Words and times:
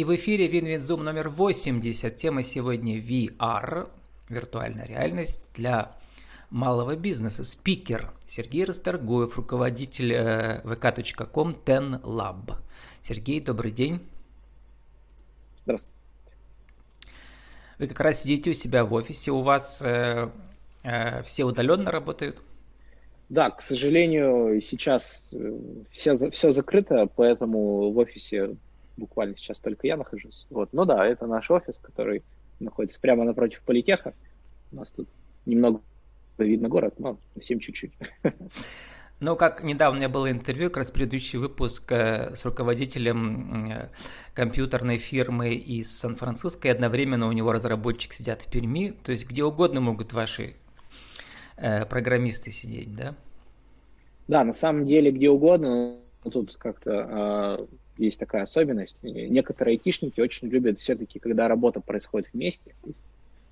И 0.00 0.04
в 0.04 0.14
эфире 0.16 0.48
Win-Win 0.48 0.84
Zoom 0.84 1.04
номер 1.04 1.28
80. 1.28 2.16
Тема 2.16 2.42
сегодня 2.42 2.96
VR, 2.96 3.90
виртуальная 4.30 4.86
реальность 4.86 5.50
для 5.54 5.94
малого 6.48 6.96
бизнеса. 6.96 7.44
Спикер 7.44 8.10
Сергей 8.26 8.64
Расторгуев, 8.64 9.36
руководитель 9.36 10.14
э, 10.14 10.62
vk.com 10.64 11.54
Ten 11.66 12.00
Lab. 12.00 12.54
Сергей, 13.02 13.42
добрый 13.42 13.72
день. 13.72 14.00
Здравствуйте. 15.64 15.98
Вы 17.78 17.86
как 17.86 18.00
раз 18.00 18.22
сидите 18.22 18.52
у 18.52 18.54
себя 18.54 18.86
в 18.86 18.94
офисе, 18.94 19.32
у 19.32 19.40
вас 19.40 19.82
э, 19.82 20.30
э, 20.82 21.22
все 21.24 21.44
удаленно 21.44 21.90
работают? 21.90 22.42
Да, 23.28 23.50
к 23.50 23.60
сожалению, 23.60 24.62
сейчас 24.62 25.28
э, 25.32 25.58
все, 25.90 26.14
все 26.30 26.50
закрыто, 26.52 27.06
поэтому 27.14 27.92
в 27.92 27.98
офисе 27.98 28.56
буквально 29.00 29.36
сейчас 29.36 29.58
только 29.58 29.86
я 29.86 29.96
нахожусь. 29.96 30.46
Вот. 30.50 30.72
Ну 30.72 30.84
да, 30.84 31.04
это 31.06 31.26
наш 31.26 31.50
офис, 31.50 31.78
который 31.78 32.22
находится 32.60 33.00
прямо 33.00 33.24
напротив 33.24 33.62
политеха. 33.62 34.14
У 34.70 34.76
нас 34.76 34.90
тут 34.90 35.08
немного 35.46 35.80
видно 36.38 36.68
город, 36.68 36.94
но 36.98 37.18
совсем 37.34 37.58
чуть-чуть. 37.58 37.92
Ну, 39.22 39.36
как 39.36 39.62
недавно 39.62 39.96
у 39.96 39.98
меня 39.98 40.08
было 40.08 40.30
интервью, 40.30 40.70
как 40.70 40.78
раз 40.78 40.90
предыдущий 40.90 41.38
выпуск 41.38 41.92
э, 41.92 42.34
с 42.34 42.42
руководителем 42.42 43.70
э, 43.70 43.88
компьютерной 44.32 44.96
фирмы 44.96 45.52
из 45.52 45.94
Сан-Франциско, 45.98 46.68
и 46.68 46.70
одновременно 46.70 47.28
у 47.28 47.32
него 47.32 47.52
разработчик 47.52 48.14
сидят 48.14 48.40
в 48.40 48.50
Перми, 48.50 48.94
то 49.04 49.12
есть 49.12 49.28
где 49.28 49.44
угодно 49.44 49.82
могут 49.82 50.14
ваши 50.14 50.54
э, 51.58 51.84
программисты 51.84 52.50
сидеть, 52.50 52.96
да? 52.96 53.14
Да, 54.26 54.42
на 54.42 54.54
самом 54.54 54.86
деле 54.86 55.10
где 55.10 55.28
угодно, 55.28 55.98
тут 56.32 56.56
как-то 56.56 57.68
есть 58.00 58.18
такая 58.18 58.42
особенность. 58.42 58.96
Некоторые 59.02 59.74
айтишники 59.74 60.20
очень 60.20 60.48
любят 60.48 60.78
все-таки, 60.78 61.18
когда 61.18 61.48
работа 61.48 61.80
происходит 61.80 62.30
вместе. 62.32 62.74
Есть 62.84 63.04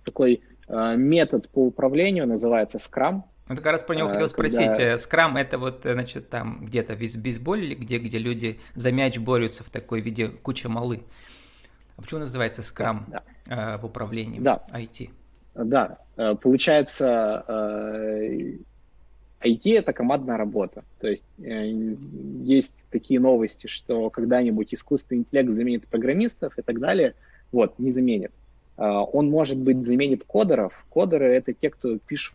такой 0.05 0.43
э, 0.69 0.97
метод 0.97 1.49
по 1.51 1.67
управлению 1.67 2.27
называется 2.27 2.79
Scrum. 2.79 3.23
Ну, 3.49 3.57
как 3.57 3.67
раз 3.67 3.83
про 3.83 3.95
него 3.95 4.09
хотел 4.09 4.29
спросить. 4.29 4.67
Когда... 4.67 4.95
Scrum 4.95 5.39
это 5.39 5.59
вот, 5.59 5.81
значит, 5.83 6.29
там 6.29 6.65
где-то 6.65 6.95
в 6.95 6.99
бейсболе, 6.99 7.75
где, 7.75 7.99
где 7.99 8.19
люди 8.19 8.59
за 8.75 8.93
мяч 8.93 9.19
борются 9.19 9.65
в 9.65 9.71
такой 9.71 10.01
виде 10.01 10.29
куча 10.29 10.69
малы. 10.69 11.03
А 11.97 12.03
почему 12.03 12.21
называется 12.21 12.63
Scrum 12.63 13.01
да, 13.09 13.23
да. 13.47 13.75
Э, 13.75 13.79
в 13.79 13.87
управлении 13.87 14.41
да. 14.41 14.65
IT? 14.73 15.11
Да, 15.55 15.99
получается, 16.41 17.45
IT 19.41 19.73
это 19.73 19.93
командная 19.93 20.37
работа. 20.37 20.85
То 21.01 21.09
есть 21.09 21.25
э, 21.39 21.95
есть 22.43 22.75
такие 22.91 23.21
новости, 23.21 23.67
что 23.67 24.11
когда-нибудь 24.11 24.75
искусственный 24.75 25.21
интеллект 25.21 25.51
заменит 25.51 25.87
программистов 25.87 26.59
и 26.59 26.63
так 26.63 26.81
далее. 26.81 27.15
Вот, 27.53 27.79
не 27.79 27.91
заменит. 27.91 28.33
Э, 28.77 28.83
он, 28.85 29.31
может 29.31 29.59
быть, 29.59 29.85
заменит 29.85 30.25
кодеров. 30.25 30.85
Кодеры— 30.91 31.27
это 31.35 31.53
те, 31.53 31.71
кто 31.71 31.99
пишут 31.99 32.35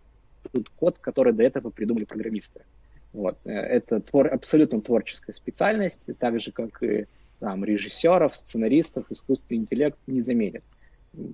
код, 0.78 0.98
который 1.00 1.34
до 1.34 1.44
этого 1.44 1.70
придумали 1.70 2.06
программисты. 2.06 2.62
Вот. 3.12 3.38
Э, 3.44 3.52
это 3.52 4.00
твор, 4.00 4.28
абсолютно 4.34 4.82
творческая 4.82 5.34
специальность, 5.34 6.02
так 6.20 6.40
же, 6.42 6.52
как 6.52 6.82
и 6.84 7.06
там, 7.40 7.66
режиссеров, 7.66 8.36
сценаристов, 8.36 9.06
искусственный 9.10 9.60
интеллект 9.60 9.98
не 10.08 10.22
заменит 10.22 10.64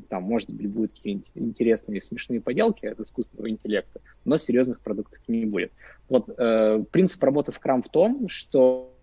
там, 0.10 0.24
может 0.24 0.50
быть, 0.50 0.68
будут 0.68 0.92
какие-нибудь 0.94 1.30
интересные 1.36 2.02
смешные 2.02 2.42
поделки 2.42 2.86
от 2.86 3.00
искусственного 3.00 3.50
интеллекта, 3.50 4.02
но 4.26 4.38
серьезных 4.38 4.82
продуктов 4.82 5.20
не 5.28 5.46
будет. 5.46 5.72
Вот 6.10 6.30
э, 6.38 6.84
принцип 6.92 7.24
работы 7.24 7.52
Scrum 7.52 7.82
в 7.82 7.90
том, 7.90 8.30
что 8.30 8.94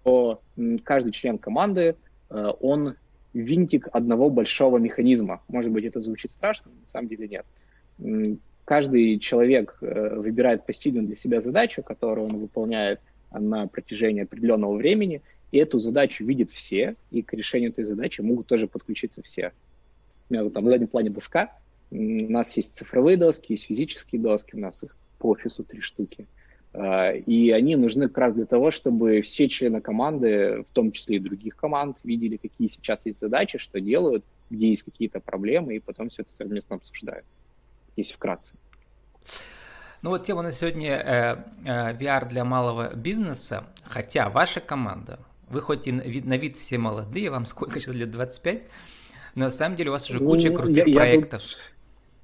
каждый 0.85 1.13
член 1.13 1.39
команды, 1.39 1.97
э, 2.31 2.53
он 2.61 2.95
винтик 3.33 3.89
одного 3.93 4.31
большого 4.31 4.79
механизма. 4.79 5.43
Может 5.49 5.71
быть, 5.71 5.85
это 5.85 6.01
звучит 6.01 6.33
страшно, 6.33 6.71
на 6.83 6.89
самом 6.89 7.09
деле 7.09 7.29
нет. 7.29 8.39
Каждый 8.65 9.19
человек 9.19 9.79
э, 9.81 10.17
выбирает 10.17 10.67
пассивно 10.67 11.03
для 11.03 11.17
себя 11.17 11.41
задачу, 11.41 11.83
которую 11.83 12.29
он 12.29 12.39
выполняет 12.39 13.01
на 13.31 13.67
протяжении 13.69 14.23
определенного 14.23 14.75
времени, 14.75 15.23
и 15.53 15.59
эту 15.59 15.79
задачу 15.79 16.25
видят 16.25 16.51
все, 16.51 16.97
и 17.11 17.23
к 17.23 17.33
решению 17.33 17.71
этой 17.71 17.85
задачи 17.85 18.21
могут 18.21 18.47
тоже 18.47 18.67
подключиться 18.67 19.23
все. 19.23 19.53
У 20.29 20.35
меня 20.35 20.49
там 20.51 20.65
на 20.65 20.71
заднем 20.71 20.89
плане 20.89 21.11
доска. 21.11 21.53
У 21.91 21.97
нас 21.97 22.57
есть 22.57 22.77
цифровые 22.77 23.17
доски, 23.17 23.53
есть 23.53 23.67
физические 23.67 24.21
доски, 24.21 24.57
у 24.57 24.61
нас 24.61 24.83
их 24.83 24.97
по 25.19 25.31
офису 25.31 25.65
три 25.65 25.81
штуки. 25.81 26.27
А, 26.73 27.13
и 27.13 27.51
они 27.51 27.77
нужны 27.77 28.09
как 28.09 28.19
раз 28.19 28.35
для 28.35 28.45
того, 28.45 28.71
чтобы 28.71 29.23
все 29.23 29.49
члены 29.49 29.81
команды, 29.81 30.65
в 30.71 30.75
том 30.75 30.93
числе 30.93 31.17
и 31.17 31.21
других 31.21 31.57
команд, 31.57 31.97
видели, 32.05 32.37
какие 32.37 32.69
сейчас 32.69 33.07
есть 33.07 33.21
задачи, 33.21 33.59
что 33.59 33.81
делают, 33.81 34.25
где 34.51 34.69
есть 34.69 34.83
какие-то 34.83 35.21
проблемы, 35.21 35.77
и 35.77 35.81
потом 35.81 36.11
все 36.11 36.23
это 36.23 36.33
совместно 36.33 36.77
обсуждают. 36.77 37.25
Если 37.97 38.15
вкратце. 38.15 38.55
Ну 40.03 40.11
вот 40.11 40.27
тема 40.27 40.43
на 40.43 40.53
сегодня 40.53 40.91
э, 40.91 41.37
э, 41.65 41.97
VR 41.97 42.29
для 42.29 42.45
малого 42.45 42.95
бизнеса, 42.95 43.67
хотя 43.83 44.29
ваша 44.29 44.61
команда, 44.61 45.19
вы 45.49 45.63
хоть 45.63 45.87
и 45.87 45.93
на 45.93 46.37
вид, 46.37 46.57
все 46.57 46.77
молодые, 46.77 47.31
вам 47.31 47.47
сколько 47.47 47.81
сейчас 47.81 47.95
лет, 47.95 48.11
25, 48.11 48.63
но 48.63 48.65
на 49.37 49.51
самом 49.51 49.77
деле 49.77 49.91
у 49.91 49.93
вас 49.93 50.09
уже 50.11 50.21
ну, 50.21 50.31
куча 50.31 50.51
крутых 50.51 50.87
я, 50.89 50.95
проектов. 50.95 51.43
Я 51.43 51.49
тут, 51.49 51.61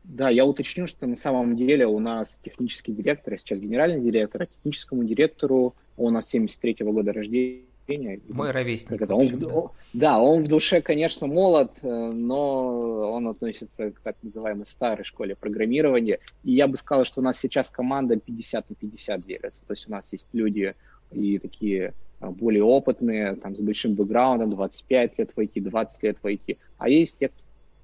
да, 0.05 0.31
я 0.31 0.45
уточню, 0.45 0.87
что 0.87 1.07
на 1.07 1.17
самом 1.17 1.57
деле 1.57 1.87
у 1.87 1.99
нас 2.01 2.41
технический 2.43 2.93
директор, 2.93 3.35
а 3.35 3.37
сейчас 3.37 3.61
генеральный 3.61 4.01
директор, 4.01 4.43
а 4.43 4.47
техническому 4.47 5.05
директору 5.05 5.75
он 5.97 6.07
у 6.07 6.11
нас 6.11 6.35
73-го 6.35 6.91
года 6.91 7.13
рождения. 7.13 8.21
Мой 8.29 8.51
ровесник. 8.51 9.03
Это, 9.03 9.15
он, 9.15 9.29
да. 9.29 9.49
да, 9.93 10.19
он 10.19 10.45
в 10.45 10.49
душе, 10.49 10.81
конечно, 10.81 11.27
молод, 11.27 11.79
э, 11.83 11.89
но 11.89 13.13
он 13.13 13.29
относится 13.29 13.91
к 13.91 14.01
так 14.01 14.17
называемой 14.23 14.67
старой 14.67 15.05
школе 15.05 15.37
программирования. 15.37 16.19
И 16.45 16.53
я 16.53 16.67
бы 16.67 16.77
сказал, 16.77 17.05
что 17.05 17.21
у 17.21 17.25
нас 17.25 17.39
сейчас 17.39 17.69
команда 17.69 18.17
50 18.17 18.71
на 18.71 18.77
50 18.77 19.27
делится. 19.27 19.61
То 19.67 19.73
есть 19.73 19.89
у 19.89 19.91
нас 19.91 20.11
есть 20.13 20.29
люди 20.33 20.75
и 21.11 21.39
такие 21.39 21.93
более 22.31 22.63
опытные, 22.63 23.37
там, 23.37 23.57
с 23.57 23.61
большим 23.61 23.95
бэкграундом, 23.95 24.51
25 24.51 25.19
лет 25.19 25.31
в 25.35 25.39
IT, 25.39 25.61
20 25.61 26.03
лет 26.03 26.19
в 26.23 26.27
IT. 26.27 26.59
А 26.79 26.89
есть 26.89 27.19
те, 27.19 27.31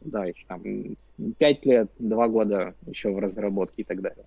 да, 0.00 0.24
еще 0.24 0.44
там 0.46 0.62
5 1.38 1.66
лет, 1.66 1.90
2 1.98 2.28
года 2.28 2.74
еще 2.86 3.10
в 3.10 3.18
разработке 3.18 3.82
и 3.82 3.84
так 3.84 4.00
далее. 4.00 4.24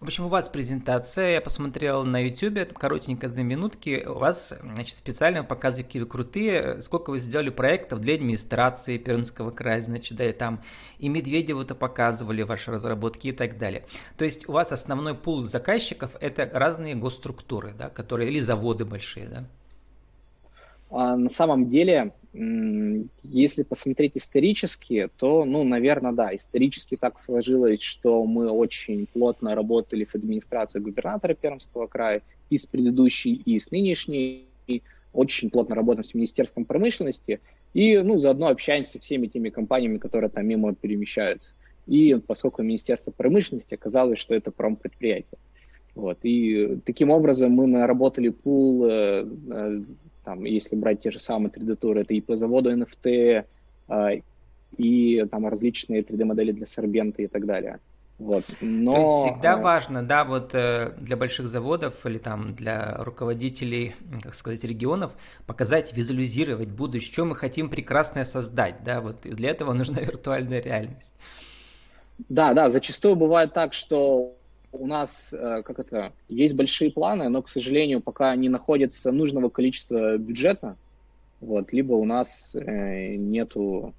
В 0.00 0.04
общем, 0.04 0.26
у 0.26 0.28
вас 0.28 0.48
презентация, 0.48 1.32
я 1.32 1.40
посмотрел 1.40 2.04
на 2.04 2.24
YouTube, 2.24 2.72
коротенько, 2.72 3.28
две 3.28 3.42
минутки, 3.42 4.04
у 4.06 4.14
вас, 4.14 4.54
значит, 4.62 4.96
специально 4.96 5.42
показывают, 5.42 5.88
какие 5.88 6.02
вы 6.02 6.08
крутые, 6.08 6.80
сколько 6.82 7.10
вы 7.10 7.18
сделали 7.18 7.50
проектов 7.50 8.00
для 8.00 8.14
администрации 8.14 8.96
Пермского 8.96 9.50
края, 9.50 9.80
значит, 9.80 10.16
да, 10.16 10.24
и 10.24 10.32
там 10.32 10.62
и 11.00 11.08
Медведеву-то 11.08 11.74
показывали 11.74 12.42
ваши 12.42 12.70
разработки 12.70 13.26
и 13.26 13.32
так 13.32 13.58
далее. 13.58 13.86
То 14.16 14.24
есть 14.24 14.48
у 14.48 14.52
вас 14.52 14.70
основной 14.70 15.16
пул 15.16 15.42
заказчиков– 15.42 16.14
это 16.20 16.48
разные 16.52 16.94
госструктуры, 16.94 17.74
да, 17.76 17.88
которые, 17.88 18.30
или 18.30 18.38
заводы 18.38 18.84
большие, 18.84 19.26
да? 19.26 19.44
А 20.90 21.16
на 21.16 21.28
самом 21.28 21.70
деле, 21.70 22.14
если 23.22 23.62
посмотреть 23.62 24.12
исторически, 24.14 25.08
то, 25.16 25.44
ну, 25.44 25.64
наверное, 25.64 26.12
да, 26.12 26.34
исторически 26.34 26.96
так 26.96 27.18
сложилось, 27.18 27.82
что 27.82 28.24
мы 28.24 28.50
очень 28.50 29.06
плотно 29.06 29.54
работали 29.54 30.04
с 30.04 30.14
администрацией 30.14 30.84
губернатора 30.84 31.34
Пермского 31.34 31.86
края, 31.86 32.22
и 32.50 32.56
с 32.58 32.66
предыдущей, 32.66 33.34
и 33.34 33.58
с 33.58 33.70
нынешней, 33.70 34.44
очень 35.12 35.50
плотно 35.50 35.74
работаем 35.74 36.04
с 36.04 36.14
Министерством 36.14 36.64
промышленности, 36.64 37.40
и, 37.74 37.98
ну, 37.98 38.18
заодно 38.18 38.48
общаемся 38.48 38.92
со 38.92 38.98
всеми 39.00 39.26
теми 39.26 39.48
компаниями, 39.48 39.98
которые 39.98 40.30
там 40.30 40.46
мимо 40.46 40.74
перемещаются. 40.74 41.54
И 41.86 42.14
поскольку 42.26 42.62
Министерство 42.62 43.10
промышленности 43.10 43.74
оказалось, 43.74 44.18
что 44.18 44.34
это 44.34 44.50
промпредприятие. 44.50 45.38
Вот. 45.94 46.18
И 46.22 46.78
таким 46.84 47.10
образом 47.10 47.52
мы 47.52 47.66
наработали 47.66 48.28
пул 48.28 48.84
э, 48.84 49.26
э, 49.50 49.80
там, 50.28 50.44
если 50.44 50.76
брать 50.76 51.00
те 51.00 51.10
же 51.10 51.20
самые 51.20 51.50
3D-туры, 51.50 52.02
это 52.02 52.12
и 52.12 52.20
по 52.20 52.36
заводу 52.36 52.70
NFT, 52.70 53.46
и 54.76 55.24
там 55.30 55.48
различные 55.48 56.02
3D-модели 56.02 56.52
для 56.52 56.66
сорбента 56.66 57.22
и 57.22 57.26
так 57.28 57.46
далее. 57.46 57.78
Вот. 58.18 58.44
Но, 58.60 58.92
То 58.92 58.98
есть 58.98 59.32
всегда 59.32 59.52
э... 59.54 59.62
важно, 59.62 60.02
да, 60.02 60.24
вот 60.24 60.50
э, 60.52 60.92
для 60.98 61.16
больших 61.16 61.48
заводов 61.48 62.04
или 62.04 62.18
там 62.18 62.54
для 62.54 62.96
руководителей, 62.98 63.94
как 64.22 64.34
сказать, 64.34 64.64
регионов 64.64 65.16
показать, 65.46 65.96
визуализировать 65.96 66.68
будущее, 66.68 67.10
что 67.10 67.24
мы 67.24 67.34
хотим 67.34 67.70
прекрасное 67.70 68.24
создать, 68.24 68.84
да, 68.84 69.00
вот 69.00 69.24
и 69.24 69.30
для 69.30 69.48
этого 69.48 69.72
нужна 69.72 70.00
виртуальная 70.02 70.60
реальность. 70.60 71.14
Да, 72.28 72.52
да, 72.52 72.68
зачастую 72.68 73.16
бывает 73.16 73.54
так, 73.54 73.72
что 73.72 74.36
у 74.72 74.86
нас, 74.86 75.32
э, 75.32 75.62
как 75.64 75.78
это, 75.78 76.12
есть 76.28 76.54
большие 76.54 76.90
планы, 76.90 77.28
но, 77.28 77.42
к 77.42 77.48
сожалению, 77.48 78.00
пока 78.00 78.34
не 78.36 78.48
находится 78.48 79.12
нужного 79.12 79.48
количества 79.48 80.16
бюджета, 80.18 80.76
вот, 81.40 81.72
либо 81.72 81.94
у 81.94 82.04
нас 82.04 82.54
э, 82.54 83.14
нету, 83.16 83.94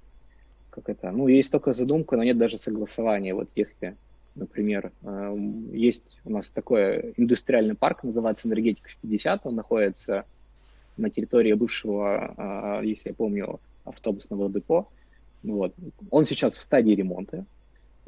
как 0.70 0.90
это, 0.90 1.12
ну, 1.12 1.28
есть 1.28 1.52
только 1.52 1.74
задумка, 1.74 2.18
но 2.18 2.24
нет 2.24 2.38
даже 2.38 2.58
согласования. 2.58 3.34
Вот 3.34 3.50
если, 3.56 3.96
например, 4.36 4.92
э, 5.02 5.38
есть 5.74 6.20
у 6.26 6.32
нас 6.32 6.50
такой 6.50 7.14
индустриальный 7.18 7.76
парк, 7.76 8.04
называется 8.04 8.48
Энергетика 8.48 8.90
50, 9.02 9.46
он 9.46 9.56
находится 9.56 10.26
на 10.98 11.10
территории 11.10 11.54
бывшего, 11.54 12.82
если 12.84 13.10
я 13.10 13.16
помню, 13.16 13.62
автобусного 13.86 14.50
депо. 14.50 14.90
Вот. 15.44 15.74
Он 16.12 16.26
сейчас 16.26 16.58
в 16.58 16.62
стадии 16.62 16.92
ремонта. 16.92 17.46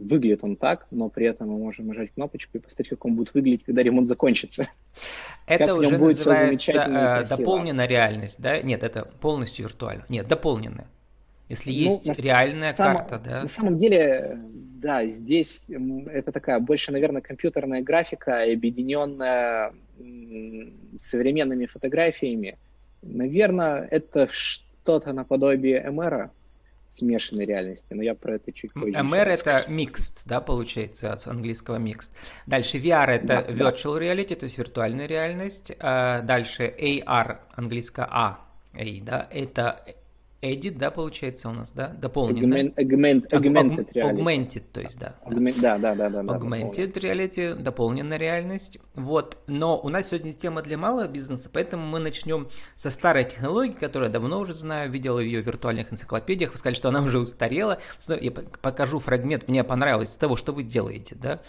Выглядит 0.01 0.44
он 0.44 0.56
так, 0.56 0.88
но 0.89 1.09
при 1.09 1.27
этом 1.27 1.50
мы 1.50 1.57
можем 1.59 1.88
нажать 1.88 2.12
кнопочку 2.13 2.57
и 2.57 2.62
посмотреть, 2.62 2.89
как 2.89 3.06
он 3.06 3.15
будет 3.15 3.33
выглядеть, 3.33 3.63
когда 3.65 3.83
ремонт 3.83 4.07
закончится. 4.07 4.68
Это 5.48 5.68
как 5.68 5.77
уже 5.77 5.98
называется 5.98 6.71
э, 6.71 7.25
дополненная 7.30 7.88
реальность, 7.88 8.42
да? 8.42 8.62
Нет, 8.62 8.83
это 8.83 9.06
полностью 9.19 9.65
виртуально. 9.65 10.06
Нет, 10.09 10.27
дополненная. 10.27 10.88
Если 11.50 11.71
ну, 11.71 11.77
есть 11.77 12.06
на, 12.06 12.13
реальная 12.13 12.74
сам, 12.74 12.95
карта, 12.95 13.19
да? 13.19 13.42
На 13.42 13.48
самом 13.50 13.77
деле, 13.77 14.39
да, 14.81 15.06
здесь 15.07 15.65
это 15.68 16.31
такая 16.31 16.59
больше, 16.59 16.92
наверное, 16.94 17.21
компьютерная 17.21 17.81
графика, 17.81 18.44
объединенная 18.44 19.74
современными 20.97 21.65
фотографиями. 21.65 22.57
Наверное, 23.01 23.88
это 23.92 24.30
что-то 24.31 25.12
наподобие 25.12 25.83
MR, 25.86 26.30
смешанной 26.91 27.45
реальности, 27.45 27.88
но 27.93 28.03
я 28.03 28.13
про 28.13 28.35
это 28.35 28.51
чуть 28.51 28.73
позже. 28.73 28.91
MR 28.91 29.25
это 29.25 29.65
mixed, 29.69 30.23
да, 30.25 30.41
получается, 30.41 31.13
от 31.13 31.25
английского 31.25 31.79
mixed. 31.79 32.11
Дальше 32.45 32.77
VR 32.77 33.07
это 33.07 33.27
да, 33.27 33.41
virtual 33.43 33.97
да. 33.97 34.05
reality, 34.05 34.35
то 34.35 34.43
есть 34.43 34.57
виртуальная 34.57 35.07
реальность. 35.07 35.71
А 35.79 36.21
дальше 36.21 36.63
AR, 36.77 37.38
английское 37.55 38.07
A, 38.11 38.41
A, 38.73 39.01
да, 39.01 39.27
это 39.31 39.83
Edit, 40.41 40.77
да, 40.77 40.89
получается 40.89 41.49
у 41.49 41.51
нас, 41.51 41.71
да? 41.71 41.89
Дополненный. 41.89 42.69
Augment, 42.69 43.27
augmented 43.29 43.93
reality. 43.93 44.15
Augmented, 44.15 44.63
то 44.73 44.81
есть, 44.81 44.97
да. 44.97 45.15
Augment, 45.25 45.61
да, 45.61 45.77
да, 45.77 45.93
да, 45.93 46.09
да. 46.09 46.21
Augmented 46.21 46.93
reality, 46.93 47.53
дополненная 47.53 48.17
реальность. 48.17 48.79
Вот, 48.95 49.38
но 49.45 49.79
у 49.79 49.89
нас 49.89 50.07
сегодня 50.07 50.33
тема 50.33 50.63
для 50.63 50.79
малого 50.79 51.07
бизнеса, 51.07 51.47
поэтому 51.53 51.85
мы 51.85 51.99
начнем 51.99 52.47
со 52.75 52.89
старой 52.89 53.25
технологии, 53.25 53.73
которую 53.73 54.09
я 54.09 54.13
давно 54.13 54.39
уже 54.39 54.55
знаю, 54.55 54.89
видел 54.89 55.19
ее 55.19 55.43
в 55.43 55.45
виртуальных 55.45 55.93
энциклопедиях. 55.93 56.53
Вы 56.53 56.57
сказали, 56.57 56.75
что 56.75 56.89
она 56.89 57.03
уже 57.03 57.19
устарела. 57.19 57.77
Я 58.07 58.31
покажу 58.31 58.97
фрагмент, 58.97 59.47
мне 59.47 59.63
понравилось 59.63 60.15
того, 60.17 60.35
что 60.35 60.53
вы 60.53 60.63
делаете, 60.63 61.15
да. 61.15 61.41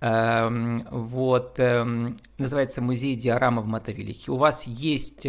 Эм, 0.00 0.88
вот, 0.90 1.60
эм, 1.60 2.16
называется 2.38 2.82
музей 2.82 3.14
диорама 3.14 3.62
в 3.62 3.66
Мотовилихе. 3.66 4.32
У 4.32 4.36
вас 4.36 4.64
есть 4.64 5.24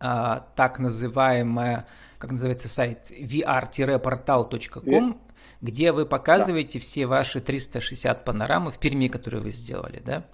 э, 0.00 0.04
а, 0.04 0.46
так 0.54 0.78
называемая, 0.78 1.86
как 2.18 2.32
называется 2.32 2.68
сайт, 2.68 3.10
vr-portal.com, 3.10 4.84
yeah. 4.84 5.16
где 5.60 5.92
вы 5.92 6.06
показываете 6.06 6.78
да. 6.78 6.82
все 6.82 7.06
ваши 7.06 7.40
360 7.40 8.24
панорамы 8.24 8.70
в 8.70 8.78
Перми, 8.78 9.08
которые 9.08 9.42
вы 9.42 9.50
сделали, 9.50 10.02
да? 10.04 10.24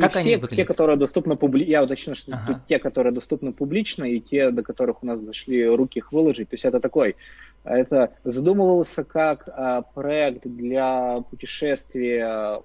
Как 0.00 0.10
все, 0.10 0.20
они 0.20 0.36
выглядят? 0.36 0.56
Те, 0.56 0.64
которые 0.64 0.96
доступны 0.96 1.36
публично, 1.36 1.70
я 1.70 1.82
уточню, 1.82 2.14
что 2.14 2.34
ага. 2.34 2.54
тут 2.54 2.66
те, 2.66 2.78
которые 2.78 3.12
доступны 3.12 3.52
публично, 3.52 4.04
и 4.04 4.20
те, 4.20 4.50
до 4.50 4.62
которых 4.62 5.02
у 5.02 5.06
нас 5.06 5.20
зашли 5.20 5.66
руки 5.66 5.98
их 5.98 6.12
выложить. 6.12 6.50
То 6.50 6.54
есть 6.54 6.64
это 6.64 6.80
такой, 6.80 7.16
это 7.64 8.12
задумывался 8.24 9.04
как 9.04 9.48
а, 9.48 9.82
проект 9.82 10.46
для 10.46 11.20
путешествия 11.30 12.62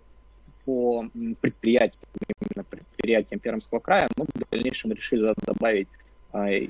по 0.65 1.05
предприятиям, 1.41 2.01
именно 2.41 2.63
предприятиям 2.63 3.39
Пермского 3.39 3.79
края, 3.79 4.07
но 4.17 4.25
в 4.25 4.51
дальнейшем 4.51 4.91
решили 4.91 5.33
добавить 5.45 5.87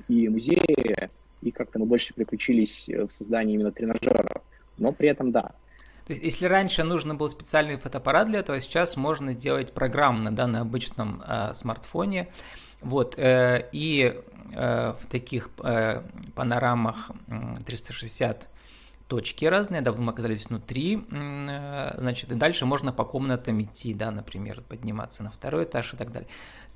и 0.08 0.30
музеи, 0.30 1.10
и 1.42 1.52
как-то 1.52 1.80
мы 1.80 1.86
больше 1.86 2.14
приключились 2.14 2.88
в 2.88 3.10
создании 3.10 3.56
именно 3.56 3.72
тренажеров. 3.72 4.42
Но 4.78 4.92
при 4.92 5.10
этом 5.10 5.32
да. 5.32 5.52
То 6.06 6.14
есть, 6.14 6.24
если 6.24 6.46
раньше 6.46 6.84
нужно 6.84 7.16
был 7.16 7.28
специальный 7.30 7.78
фотоаппарат 7.78 8.28
для 8.28 8.40
этого, 8.40 8.60
сейчас 8.62 8.96
можно 8.96 9.34
делать 9.34 9.74
программно, 9.74 10.32
да, 10.36 10.46
на 10.46 10.62
обычном 10.62 11.24
э, 11.26 11.54
смартфоне. 11.56 12.28
Вот, 12.82 13.18
э, 13.18 13.68
и 13.72 14.14
э, 14.54 14.94
в 15.00 15.08
таких 15.08 15.50
э, 15.64 16.02
панорамах 16.36 17.10
360 17.66 18.48
точки 19.08 19.46
разные, 19.46 19.82
да, 19.82 19.94
мы 19.94 20.12
оказались 20.12 20.46
внутри, 20.46 21.00
э, 21.10 21.96
значит, 21.98 22.32
и 22.32 22.36
дальше 22.36 22.68
можно 22.68 22.92
по 22.92 23.04
комнатам 23.04 23.60
идти, 23.64 23.96
да, 23.96 24.12
например, 24.12 24.62
подниматься 24.62 25.24
на 25.24 25.32
второй 25.32 25.64
этаж 25.64 25.96
и 25.96 25.98
так 25.98 26.12
далее. 26.12 26.30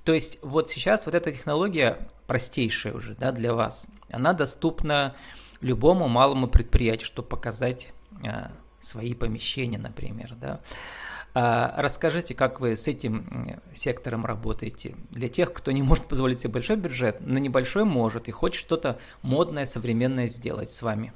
То 0.10 0.16
есть 0.16 0.40
вот 0.42 0.72
сейчас 0.72 1.06
вот 1.06 1.14
эта 1.14 1.32
технология 1.32 2.00
простейшая 2.26 2.94
уже 2.94 3.14
да, 3.14 3.32
для 3.32 3.54
вас, 3.54 3.86
она 4.10 4.34
доступна 4.34 5.16
любому 5.62 6.08
малому 6.08 6.48
предприятию, 6.48 7.06
чтобы 7.06 7.28
показать 7.28 7.90
а, 8.26 8.50
свои 8.80 9.14
помещения, 9.14 9.78
например. 9.78 10.34
Да. 10.42 10.62
А, 11.36 11.76
расскажите, 11.78 12.34
как 12.34 12.60
вы 12.60 12.76
с 12.76 12.88
этим 12.88 13.62
сектором 13.76 14.26
работаете. 14.26 14.96
Для 15.12 15.30
тех, 15.30 15.54
кто 15.54 15.72
не 15.72 15.84
может 15.84 16.06
позволить 16.06 16.40
себе 16.40 16.54
большой 16.54 16.78
бюджет, 16.78 17.18
но 17.20 17.38
небольшой 17.38 17.84
может 17.84 18.28
и 18.28 18.32
хочет 18.32 18.60
что-то 18.62 18.98
модное, 19.22 19.68
современное 19.68 20.28
сделать 20.28 20.72
с 20.72 20.82
вами. 20.82 21.14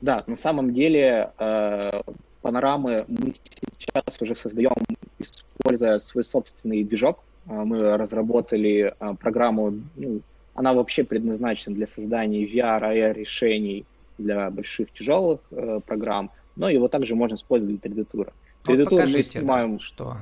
Да, 0.00 0.24
на 0.26 0.36
самом 0.36 0.72
деле 0.72 1.30
э, 1.38 2.00
панорамы 2.40 3.04
мы 3.06 3.34
сейчас 3.78 4.22
уже 4.22 4.34
создаем, 4.34 4.72
используя 5.18 5.98
свой 5.98 6.24
собственный 6.24 6.82
движок, 6.84 7.22
мы 7.48 7.96
разработали 7.96 8.94
а, 8.98 9.14
программу, 9.14 9.72
ну, 9.96 10.20
она 10.54 10.74
вообще 10.74 11.04
предназначена 11.04 11.74
для 11.74 11.86
создания 11.86 12.44
VR, 12.44 12.82
AR 12.82 13.14
решений 13.14 13.86
для 14.18 14.50
больших 14.50 14.92
тяжелых 14.92 15.40
э, 15.52 15.80
программ, 15.86 16.30
но 16.56 16.68
его 16.68 16.88
также 16.88 17.14
можно 17.14 17.36
использовать 17.36 17.80
для 17.80 17.90
3D-тура. 17.90 18.32
3D-тур 18.64 19.00
вот 19.00 19.10
мы 19.10 19.22
снимаем... 19.22 19.76
Да, 19.76 19.82
что? 19.82 20.16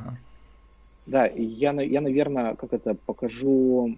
Да, 1.06 1.26
я, 1.26 1.72
я, 1.80 2.00
наверное, 2.00 2.54
как 2.54 2.72
это 2.74 2.94
покажу... 3.06 3.96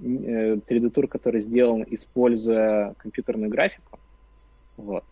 3D-тур, 0.00 1.04
э, 1.04 1.08
который 1.08 1.40
сделан, 1.40 1.84
используя 1.88 2.94
компьютерную 2.94 3.50
графику. 3.50 3.98
Вот. 4.78 5.04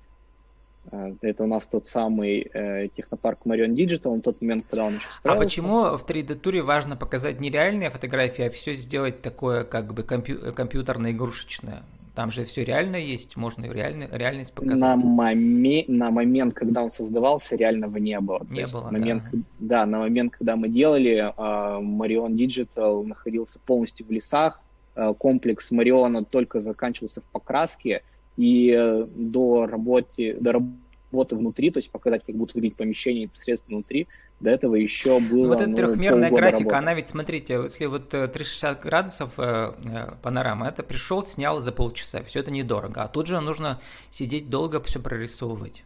Э, 0.91 1.15
это 1.21 1.45
у 1.45 1.47
нас 1.47 1.67
тот 1.67 1.87
самый 1.87 2.51
э, 2.53 2.89
технопарк 2.97 3.41
Marion 3.45 3.75
Digital, 3.75 4.15
на 4.15 4.21
тот 4.21 4.41
момент, 4.41 4.67
когда 4.69 4.85
он 4.85 4.97
еще 4.97 5.09
а 5.09 5.13
строился. 5.13 5.41
А 5.41 5.45
почему 5.45 5.97
в 5.97 6.07
3D-туре 6.07 6.63
важно 6.63 6.97
показать 6.97 7.41
не 7.41 7.51
реальные 7.51 7.91
фотографии, 7.91 8.45
а 8.45 8.51
все 8.51 8.75
сделать 8.75 9.23
такое 9.23 9.65
как 9.65 9.95
бы 9.95 10.03
компью- 10.03 10.53
компьютерно-игрушечное? 10.53 11.83
Там 12.15 12.31
же 12.31 12.45
все 12.45 12.65
реально 12.65 12.95
есть, 12.95 13.37
можно 13.37 13.65
реально, 13.65 14.09
реальность 14.13 14.53
показать. 14.53 14.79
На, 14.79 14.95
моме- 14.95 15.85
на 15.89 16.13
момент, 16.13 16.55
когда 16.55 16.85
он 16.85 16.91
создавался, 16.91 17.57
реального 17.57 17.97
не 17.97 18.21
было. 18.21 18.47
Не 18.49 18.67
То 18.67 18.79
было, 18.79 18.91
момент, 18.91 19.25
да. 19.33 19.39
Да, 19.59 19.87
на 19.87 19.99
момент, 19.99 20.33
когда 20.33 20.55
мы 20.55 20.69
делали, 20.69 21.33
uh, 21.37 21.83
Marion 21.83 22.37
Digital 22.37 23.05
находился 23.05 23.59
полностью 23.59 24.07
в 24.07 24.13
лесах, 24.13 24.61
uh, 24.95 25.13
комплекс 25.17 25.73
Мариона 25.73 26.25
только 26.25 26.61
заканчивался 26.61 27.21
в 27.21 27.25
покраске, 27.25 28.03
и 28.37 28.75
э, 28.77 29.07
до, 29.15 29.67
работы, 29.67 30.37
до 30.41 30.53
работы 30.53 30.84
внутри, 31.15 31.71
то 31.71 31.79
есть 31.79 31.91
показать, 31.91 32.23
как 32.27 32.35
будут 32.35 32.55
выглядеть 32.55 32.77
помещения 32.77 33.23
непосредственно 33.23 33.77
внутри, 33.77 34.09
до 34.41 34.51
этого 34.51 34.75
еще 34.75 35.21
было... 35.21 35.49
Вот 35.49 35.61
эта 35.61 35.71
ну, 35.71 35.77
трехмерная 35.77 36.31
графика, 36.31 36.59
работы. 36.59 36.77
она 36.77 36.95
ведь, 36.95 37.09
смотрите, 37.09 37.55
если 37.63 37.87
вот 37.87 38.09
360 38.09 38.79
э, 38.79 38.83
градусов 38.83 39.33
э, 39.39 39.73
э, 39.85 40.13
панорама, 40.23 40.69
это 40.69 40.83
пришел, 40.83 41.23
снял 41.23 41.61
за 41.61 41.73
полчаса, 41.73 42.23
все 42.23 42.41
это 42.41 42.51
недорого, 42.51 43.03
а 43.03 43.09
тут 43.09 43.27
же 43.27 43.41
нужно 43.41 43.81
сидеть 44.11 44.51
долго 44.51 44.81
все 44.81 45.01
прорисовывать. 45.01 45.85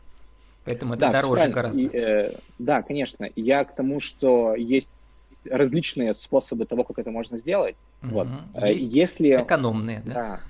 Поэтому 0.65 0.95
это 0.95 1.07
да, 1.07 1.13
дороже 1.13 1.49
гораздо. 1.49 1.81
И, 1.81 1.89
э, 1.93 2.33
да, 2.59 2.83
конечно. 2.83 3.29
Я 3.37 3.65
к 3.65 3.75
тому, 3.75 4.01
что 4.01 4.55
есть 4.55 4.89
различные 5.45 6.13
способы 6.15 6.67
того, 6.67 6.85
как 6.85 6.99
это 6.99 7.11
можно 7.11 7.39
сделать. 7.39 7.77
Угу. 8.03 8.11
Вот. 8.11 8.29
Есть 8.65 8.93
Если... 8.93 9.43
экономные, 9.43 10.03
да? 10.05 10.13
Да, 10.15 10.41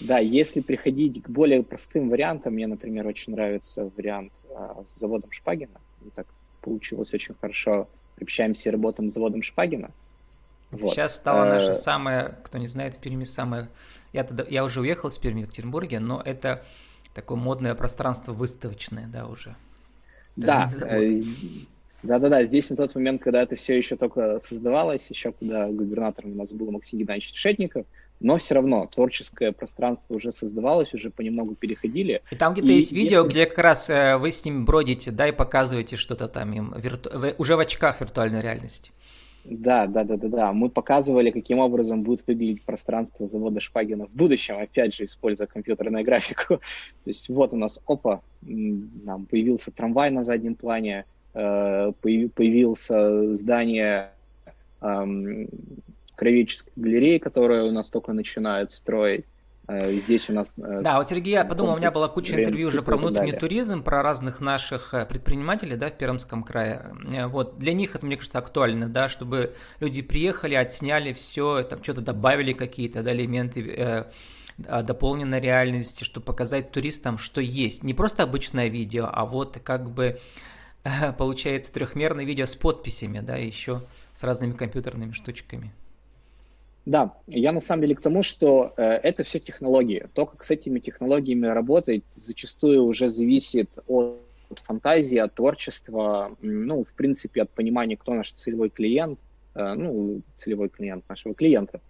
да, 0.00 0.18
если 0.18 0.60
приходить 0.60 1.22
к 1.22 1.28
более 1.28 1.62
простым 1.62 2.08
вариантам, 2.08 2.54
мне, 2.54 2.66
например, 2.66 3.06
очень 3.06 3.32
нравится 3.32 3.90
вариант 3.96 4.32
а, 4.54 4.82
с 4.86 4.98
заводом 4.98 5.32
Шпагина. 5.32 5.80
И 6.06 6.10
так 6.10 6.26
получилось 6.60 7.12
очень 7.12 7.34
хорошо. 7.40 7.88
Общаемся 8.20 8.68
и 8.68 8.72
работаем 8.72 9.10
с 9.10 9.14
заводом 9.14 9.42
Шпагина. 9.42 9.90
Вот. 10.70 10.92
Сейчас 10.92 11.16
стала 11.16 11.44
э, 11.44 11.48
наша 11.54 11.74
самая, 11.74 12.38
кто 12.44 12.58
не 12.58 12.66
знает, 12.66 12.94
в 12.94 12.98
Перми 12.98 13.24
самая... 13.24 13.70
Я, 14.12 14.24
тогда, 14.24 14.44
я 14.48 14.64
уже 14.64 14.80
уехал 14.80 15.10
с 15.10 15.18
Перми 15.18 15.42
в 15.42 15.46
Екатеринбурге, 15.46 15.98
но 15.98 16.22
это 16.24 16.64
такое 17.14 17.38
модное 17.38 17.74
пространство 17.74 18.32
выставочное, 18.32 19.06
да, 19.06 19.26
уже. 19.26 19.56
Да, 20.36 20.70
э, 20.82 21.18
да-да-да, 22.02 22.44
здесь 22.44 22.70
на 22.70 22.76
тот 22.76 22.94
момент, 22.94 23.22
когда 23.22 23.42
это 23.42 23.56
все 23.56 23.76
еще 23.76 23.96
только 23.96 24.38
создавалось, 24.38 25.10
еще 25.10 25.32
когда 25.32 25.66
губернатором 25.66 26.32
у 26.32 26.34
нас 26.36 26.52
был 26.52 26.70
Максим 26.70 27.00
Геннадьевич 27.00 27.32
Решетников, 27.32 27.86
но 28.20 28.36
все 28.38 28.54
равно 28.54 28.86
творческое 28.86 29.52
пространство 29.52 30.14
уже 30.14 30.32
создавалось, 30.32 30.92
уже 30.94 31.10
понемногу 31.10 31.54
переходили. 31.54 32.22
И 32.30 32.36
там 32.36 32.52
где-то 32.52 32.68
и 32.68 32.74
есть 32.74 32.92
видео, 32.92 33.20
если... 33.20 33.30
где 33.30 33.46
как 33.46 33.58
раз 33.58 33.90
э, 33.90 34.16
вы 34.16 34.32
с 34.32 34.44
ним 34.44 34.64
бродите, 34.64 35.10
да, 35.10 35.28
и 35.28 35.32
показываете 35.32 35.96
что-то 35.96 36.28
там 36.28 36.52
им, 36.52 36.74
вирту... 36.76 37.10
уже 37.38 37.56
в 37.56 37.60
очках 37.60 38.00
виртуальной 38.00 38.42
реальности. 38.42 38.92
Да, 39.44 39.86
да, 39.86 40.04
да, 40.04 40.16
да, 40.16 40.28
да. 40.28 40.52
Мы 40.52 40.68
показывали, 40.68 41.30
каким 41.30 41.58
образом 41.58 42.02
будет 42.02 42.26
выглядеть 42.26 42.62
пространство 42.62 43.24
завода 43.24 43.60
Шпагина 43.60 44.06
в 44.06 44.10
будущем, 44.10 44.58
опять 44.58 44.94
же, 44.94 45.04
используя 45.04 45.46
компьютерную 45.46 46.04
графику. 46.04 46.56
То 47.04 47.10
есть 47.10 47.28
вот 47.28 47.52
у 47.52 47.56
нас, 47.56 47.80
опа, 47.86 48.20
нам 48.42 49.26
появился 49.26 49.70
трамвай 49.70 50.10
на 50.10 50.24
заднем 50.24 50.54
плане, 50.54 51.06
э, 51.34 51.92
появился 52.00 53.32
здание 53.32 54.10
Кровеческой 56.18 56.72
галереи, 56.74 57.18
которая 57.18 57.62
у 57.62 57.70
нас 57.70 57.88
только 57.88 58.12
начинает 58.12 58.72
строить. 58.72 59.24
Э, 59.68 59.92
здесь 59.92 60.28
у 60.28 60.32
нас... 60.32 60.54
Э, 60.58 60.80
да, 60.82 60.98
вот 60.98 61.08
Сергей, 61.08 61.34
я 61.34 61.44
подумал, 61.44 61.74
у 61.74 61.76
меня 61.76 61.92
была 61.92 62.08
куча 62.08 62.34
интервью 62.34 62.68
уже 62.68 62.82
про 62.82 62.96
внутренний 62.96 63.38
туризм, 63.38 63.84
про 63.84 64.02
разных 64.02 64.40
наших 64.40 64.94
э, 64.94 65.06
предпринимателей, 65.06 65.76
да, 65.76 65.90
в 65.90 65.96
Пермском 65.96 66.42
крае. 66.42 66.90
Вот, 67.28 67.58
для 67.58 67.72
них 67.72 67.94
это, 67.94 68.04
мне 68.04 68.16
кажется, 68.16 68.40
актуально, 68.40 68.88
да, 68.88 69.08
чтобы 69.08 69.54
люди 69.78 70.02
приехали, 70.02 70.56
отсняли 70.56 71.12
все, 71.12 71.62
там 71.62 71.84
что-то 71.84 72.00
добавили 72.00 72.52
какие-то, 72.52 73.04
да, 73.04 73.12
элементы 73.12 73.60
э, 73.60 74.82
дополненной 74.82 75.40
реальности, 75.40 76.02
чтобы 76.02 76.26
показать 76.26 76.72
туристам, 76.72 77.16
что 77.16 77.40
есть. 77.40 77.84
Не 77.84 77.94
просто 77.94 78.24
обычное 78.24 78.66
видео, 78.66 79.08
а 79.08 79.24
вот 79.24 79.60
как 79.62 79.92
бы 79.92 80.18
получается 81.16 81.72
трехмерное 81.72 82.24
видео 82.24 82.46
с 82.46 82.56
подписями, 82.56 83.20
да, 83.20 83.36
еще 83.36 83.84
с 84.14 84.24
разными 84.24 84.54
компьютерными 84.54 85.12
штучками. 85.12 85.72
Да, 86.86 87.14
я 87.26 87.52
на 87.52 87.60
самом 87.60 87.82
деле 87.82 87.94
к 87.94 88.00
тому, 88.00 88.22
что 88.22 88.72
э, 88.76 88.82
это 88.82 89.22
все 89.22 89.38
технологии. 89.40 90.08
То, 90.14 90.26
как 90.26 90.42
с 90.42 90.50
этими 90.50 90.78
технологиями 90.78 91.46
работать, 91.46 92.02
зачастую 92.16 92.84
уже 92.84 93.08
зависит 93.08 93.68
от, 93.86 94.20
от 94.48 94.58
фантазии, 94.60 95.18
от 95.18 95.34
творчества, 95.34 96.34
ну, 96.40 96.84
в 96.84 96.92
принципе, 96.94 97.42
от 97.42 97.50
понимания, 97.50 97.96
кто 97.96 98.14
наш 98.14 98.32
целевой 98.32 98.70
клиент, 98.70 99.18
э, 99.54 99.74
ну, 99.74 100.22
целевой 100.36 100.70
клиент 100.70 101.06
нашего 101.08 101.34
клиента. 101.34 101.80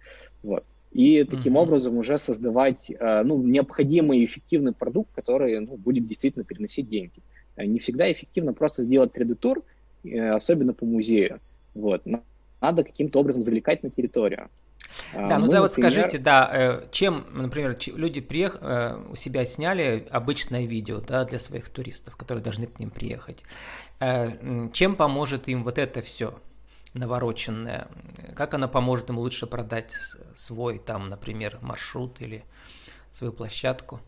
Вот. 0.43 0.65
И 0.91 1.23
таким 1.23 1.55
mm-hmm. 1.55 1.61
образом 1.61 1.97
уже 1.97 2.17
создавать 2.17 2.89
э, 2.89 3.23
ну, 3.23 3.41
необходимый 3.41 4.19
и 4.19 4.25
эффективный 4.25 4.73
продукт, 4.73 5.11
который 5.13 5.59
ну, 5.59 5.77
будет 5.77 6.07
действительно 6.07 6.43
переносить 6.43 6.89
деньги. 6.89 7.21
Э, 7.55 7.65
не 7.65 7.79
всегда 7.79 8.11
эффективно 8.11 8.53
просто 8.53 8.83
сделать 8.83 9.15
3D-тур, 9.15 9.63
э, 10.03 10.29
особенно 10.31 10.73
по 10.73 10.85
музею. 10.85 11.39
Вот. 11.75 12.03
Надо 12.59 12.83
каким-то 12.83 13.19
образом 13.19 13.43
завлекать 13.43 13.83
на 13.83 13.91
территорию. 13.91 14.49
А, 15.13 15.27
да, 15.27 15.37
ну 15.37 15.47
Мы, 15.47 15.53
да, 15.53 15.61
вот 15.61 15.71
например... 15.71 15.91
скажите, 15.91 16.17
да, 16.17 16.49
э, 16.51 16.87
чем, 16.91 17.25
например, 17.31 17.77
люди 17.95 18.21
приех... 18.21 18.57
Э, 18.61 19.01
у 19.09 19.15
себя 19.15 19.45
сняли 19.45 20.07
обычное 20.11 20.65
видео, 20.65 20.99
да, 20.99 21.25
для 21.25 21.39
своих 21.39 21.69
туристов, 21.69 22.15
которые 22.15 22.43
должны 22.43 22.67
к 22.67 22.79
ним 22.79 22.89
приехать. 22.89 23.43
Э, 23.99 24.69
чем 24.73 24.95
поможет 24.95 25.47
им 25.47 25.63
вот 25.63 25.77
это 25.77 26.01
все 26.01 26.39
навороченное? 26.93 27.87
Как 28.35 28.53
оно 28.53 28.67
поможет 28.67 29.09
им 29.09 29.19
лучше 29.19 29.47
продать 29.47 29.93
свой, 30.33 30.79
там, 30.79 31.09
например, 31.09 31.59
маршрут 31.61 32.21
или 32.21 32.43
свою 33.11 33.33
площадку? 33.33 34.01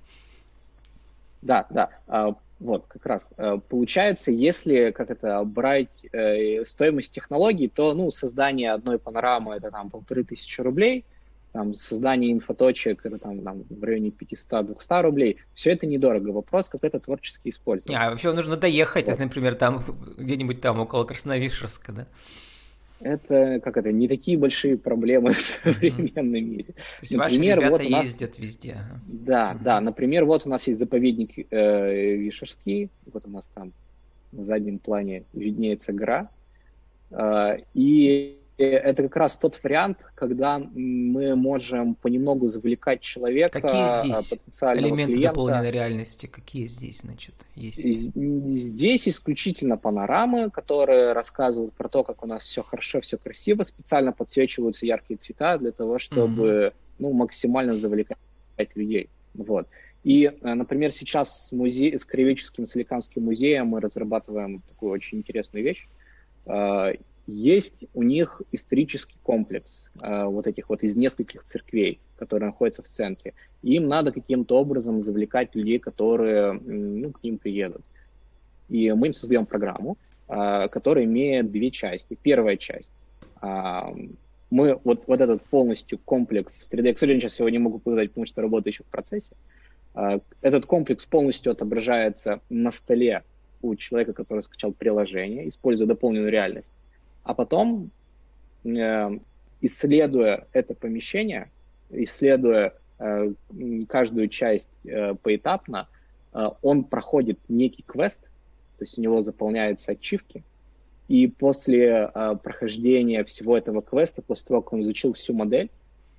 Да, 1.41 1.65
да. 1.69 1.89
А, 2.07 2.35
вот, 2.61 2.85
как 2.87 3.05
раз. 3.05 3.31
Э, 3.37 3.59
получается, 3.67 4.31
если 4.31 4.91
как 4.91 5.09
это 5.09 5.43
брать 5.43 5.89
э, 6.11 6.63
стоимость 6.63 7.11
технологий, 7.11 7.67
то 7.67 7.93
ну, 7.93 8.11
создание 8.11 8.71
одной 8.71 8.99
панорамы 8.99 9.55
это 9.55 9.71
там 9.71 9.89
полторы 9.89 10.23
тысячи 10.23 10.61
рублей, 10.61 11.03
там, 11.53 11.75
создание 11.75 12.31
инфоточек 12.31 13.05
это 13.05 13.17
там, 13.17 13.41
там 13.41 13.63
в 13.69 13.83
районе 13.83 14.09
500-200 14.09 15.01
рублей. 15.01 15.37
Все 15.55 15.71
это 15.71 15.87
недорого. 15.87 16.29
Вопрос, 16.29 16.69
как 16.69 16.83
это 16.83 16.99
творчески 16.99 17.49
использовать. 17.49 17.97
А 17.99 18.11
вообще 18.11 18.31
нужно 18.31 18.55
доехать, 18.57 19.05
вот. 19.05 19.11
если, 19.11 19.23
например, 19.23 19.55
там 19.55 19.83
где-нибудь 20.17 20.61
там 20.61 20.79
около 20.79 21.03
Красновишерска, 21.03 21.91
да? 21.91 22.07
Это, 23.03 23.59
как 23.63 23.77
это, 23.77 23.91
не 23.91 24.07
такие 24.07 24.37
большие 24.37 24.77
проблемы 24.77 25.31
в 25.33 25.39
современном 25.41 26.43
мире. 26.43 26.73
То 26.73 27.01
есть 27.01 27.15
например, 27.15 27.59
ваши 27.59 27.71
вот 27.71 27.81
у 27.85 27.89
нас... 27.89 28.05
ездят 28.05 28.39
везде. 28.39 28.77
Да, 29.07 29.51
mm-hmm. 29.51 29.63
да. 29.63 29.81
Например, 29.81 30.25
вот 30.25 30.45
у 30.45 30.49
нас 30.49 30.67
есть 30.67 30.79
заповедник 30.79 31.47
э, 31.51 32.15
Вишерский, 32.17 32.89
вот 33.11 33.25
у 33.25 33.29
нас 33.29 33.49
там 33.49 33.71
на 34.31 34.43
заднем 34.43 34.79
плане 34.79 35.23
виднеется 35.33 35.93
гора, 35.93 36.29
э, 37.11 37.57
и 37.73 38.37
это 38.63 39.03
как 39.03 39.15
раз 39.15 39.37
тот 39.37 39.59
вариант, 39.63 39.99
когда 40.15 40.59
мы 40.59 41.35
можем 41.35 41.95
понемногу 41.95 42.47
завлекать 42.47 43.01
человека, 43.01 43.61
Какие 43.61 43.99
здесь 44.01 44.33
элементы 44.59 45.13
клиента. 45.13 45.29
дополненной 45.29 45.71
реальности? 45.71 46.25
Какие 46.25 46.67
здесь, 46.67 46.99
значит, 47.01 47.35
есть? 47.55 48.13
Здесь 48.15 49.07
исключительно 49.07 49.77
панорамы, 49.77 50.49
которые 50.49 51.13
рассказывают 51.13 51.73
про 51.73 51.89
то, 51.89 52.03
как 52.03 52.23
у 52.23 52.27
нас 52.27 52.43
все 52.43 52.63
хорошо, 52.63 53.01
все 53.01 53.17
красиво, 53.17 53.63
специально 53.63 54.11
подсвечиваются 54.11 54.85
яркие 54.85 55.17
цвета 55.17 55.57
для 55.57 55.71
того, 55.71 55.99
чтобы 55.99 56.43
mm-hmm. 56.43 56.73
ну, 56.99 57.13
максимально 57.13 57.75
завлекать 57.75 58.17
людей. 58.75 59.09
Вот. 59.33 59.67
И, 60.03 60.25
э, 60.25 60.53
например, 60.53 60.91
сейчас 60.91 61.47
с, 61.47 61.51
музей, 61.51 61.97
с 61.97 62.05
Кривическим 62.05 62.65
Соликамским 62.65 63.23
музеем 63.23 63.67
мы 63.67 63.81
разрабатываем 63.81 64.61
такую 64.67 64.91
очень 64.91 65.19
интересную 65.19 65.63
вещь. 65.63 65.87
Есть 67.27 67.75
у 67.93 68.03
них 68.03 68.41
исторический 68.51 69.17
комплекс 69.23 69.85
э, 70.01 70.25
вот 70.25 70.47
этих 70.47 70.69
вот 70.69 70.83
из 70.83 70.95
нескольких 70.95 71.43
церквей, 71.43 71.99
которые 72.17 72.47
находятся 72.47 72.81
в 72.81 72.87
центре. 72.87 73.33
Им 73.61 73.87
надо 73.87 74.11
каким-то 74.11 74.57
образом 74.57 75.01
завлекать 75.01 75.55
людей, 75.55 75.79
которые 75.79 76.53
ну, 76.53 77.11
к 77.11 77.23
ним 77.23 77.37
приедут. 77.37 77.83
И 78.69 78.91
мы 78.93 79.07
им 79.07 79.13
создаем 79.13 79.45
программу, 79.45 79.97
э, 80.27 80.67
которая 80.69 81.05
имеет 81.05 81.51
две 81.51 81.71
части. 81.71 82.17
Первая 82.21 82.57
часть. 82.57 82.91
Э, 83.41 83.81
мы 84.49 84.79
вот, 84.83 85.03
вот 85.07 85.21
этот 85.21 85.43
полностью 85.43 85.99
комплекс 85.99 86.63
в 86.63 86.71
3D, 86.71 86.87
я, 86.87 86.93
к 86.93 86.97
сожалению, 86.97 87.21
сейчас 87.21 87.39
его 87.39 87.49
не 87.49 87.59
могу 87.59 87.79
показать, 87.79 88.09
потому 88.09 88.25
что 88.25 88.41
работаю 88.41 88.73
еще 88.73 88.83
в 88.83 88.87
процессе. 88.87 89.35
Э, 89.93 90.19
этот 90.41 90.65
комплекс 90.65 91.05
полностью 91.05 91.51
отображается 91.51 92.41
на 92.49 92.71
столе 92.71 93.23
у 93.61 93.75
человека, 93.75 94.13
который 94.13 94.41
скачал 94.41 94.71
приложение, 94.71 95.47
используя 95.47 95.87
дополненную 95.87 96.31
реальность. 96.31 96.71
А 97.31 97.33
потом, 97.33 97.91
э, 98.65 99.09
исследуя 99.61 100.47
это 100.51 100.73
помещение, 100.73 101.49
исследуя 101.89 102.73
э, 102.99 103.31
каждую 103.87 104.27
часть 104.27 104.67
э, 104.83 105.15
поэтапно, 105.15 105.87
он 106.61 106.83
проходит 106.83 107.39
некий 107.47 107.83
квест, 107.83 108.23
то 108.77 108.83
есть 108.83 108.97
у 108.97 109.01
него 109.01 109.21
заполняются 109.21 109.93
ачивки, 109.93 110.43
и 111.07 111.27
после 111.27 112.09
прохождения 112.43 113.23
всего 113.23 113.57
этого 113.57 113.81
квеста, 113.81 114.21
после 114.21 114.47
того, 114.47 114.61
как 114.61 114.73
он 114.73 114.81
изучил 114.81 115.13
всю 115.13 115.33
модель, 115.33 115.69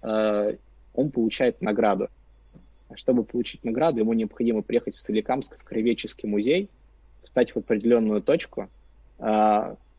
он 0.03 1.11
получает 1.13 1.63
награду. 1.63 2.09
А 2.91 2.97
чтобы 2.97 3.25
получить 3.25 3.65
награду, 3.65 4.01
ему 4.01 4.13
необходимо 4.13 4.61
приехать 4.61 4.97
в 4.97 5.01
Соликамск, 5.01 5.59
в 5.59 5.65
Кровеческий 5.65 6.29
музей, 6.29 6.69
встать 7.23 7.55
в 7.55 7.59
определенную 7.59 8.21
точку, 8.21 8.69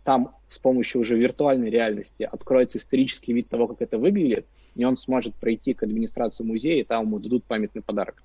там 0.04 0.36
с 0.48 0.58
помощью 0.58 1.02
уже 1.02 1.18
виртуальной 1.18 1.70
реальности 1.70 2.24
откроется 2.24 2.78
исторический 2.78 3.34
вид 3.34 3.50
того, 3.50 3.68
как 3.68 3.82
это 3.82 3.98
выглядит, 3.98 4.46
и 4.76 4.84
он 4.84 4.98
сможет 4.98 5.36
пройти 5.36 5.74
к 5.74 5.84
администрации 5.84 6.44
музея, 6.44 6.82
и 6.82 6.84
там 6.84 7.06
ему 7.06 7.20
дадут 7.20 7.46
памятный 7.46 7.82
подарок. 7.82 8.24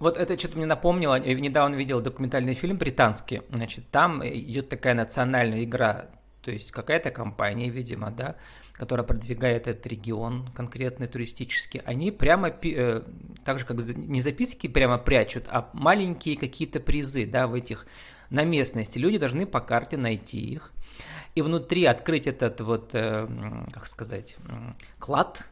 Вот 0.00 0.16
это 0.16 0.38
что-то 0.38 0.56
мне 0.56 0.66
напомнило, 0.66 1.14
я 1.14 1.34
недавно 1.34 1.76
видел 1.76 2.00
документальный 2.00 2.54
фильм 2.54 2.76
британский, 2.76 3.42
значит, 3.50 3.84
там 3.90 4.26
идет 4.26 4.68
такая 4.68 4.94
национальная 4.94 5.62
игра, 5.62 6.06
то 6.42 6.50
есть 6.50 6.72
какая-то 6.72 7.10
компания, 7.10 7.70
видимо, 7.70 8.10
да, 8.10 8.36
которая 8.72 9.06
продвигает 9.06 9.68
этот 9.68 9.86
регион 9.86 10.48
конкретный 10.52 11.06
туристический, 11.06 11.80
они 11.84 12.10
прямо, 12.10 12.48
э, 12.48 13.02
так 13.44 13.60
же 13.60 13.66
как 13.66 13.76
не 13.76 14.20
записки 14.20 14.66
прямо 14.66 14.98
прячут, 14.98 15.44
а 15.48 15.70
маленькие 15.72 16.36
какие-то 16.36 16.80
призы, 16.80 17.24
да, 17.24 17.46
в 17.46 17.54
этих 17.54 17.86
на 18.34 18.44
местности. 18.44 18.98
Люди 18.98 19.18
должны 19.18 19.46
по 19.46 19.60
карте 19.60 19.96
найти 19.96 20.38
их. 20.38 20.72
И 21.34 21.42
внутри 21.42 21.84
открыть 21.84 22.26
этот 22.26 22.60
вот, 22.60 22.90
э, 22.92 23.26
как 23.72 23.86
сказать, 23.86 24.36
клад, 24.98 25.42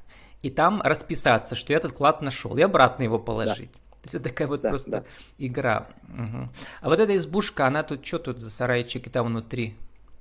и 0.42 0.50
там 0.50 0.80
расписаться, 0.82 1.54
что 1.54 1.72
я 1.72 1.78
этот 1.78 1.92
клад 1.92 2.22
нашел, 2.22 2.56
и 2.56 2.62
обратно 2.62 3.04
его 3.04 3.18
положить. 3.18 3.72
Да. 3.72 3.78
То 3.78 4.04
есть 4.04 4.14
это 4.16 4.28
такая 4.30 4.48
вот 4.48 4.60
да, 4.62 4.68
просто 4.68 4.90
да. 4.90 5.04
игра. 5.38 5.88
Угу. 6.08 6.48
А 6.80 6.88
вот 6.88 6.98
эта 6.98 7.16
избушка, 7.16 7.66
она 7.66 7.84
тут 7.84 8.04
что 8.04 8.18
тут 8.18 8.38
за 8.38 8.50
сарайчики 8.50 9.08
там 9.08 9.26
внутри? 9.26 9.74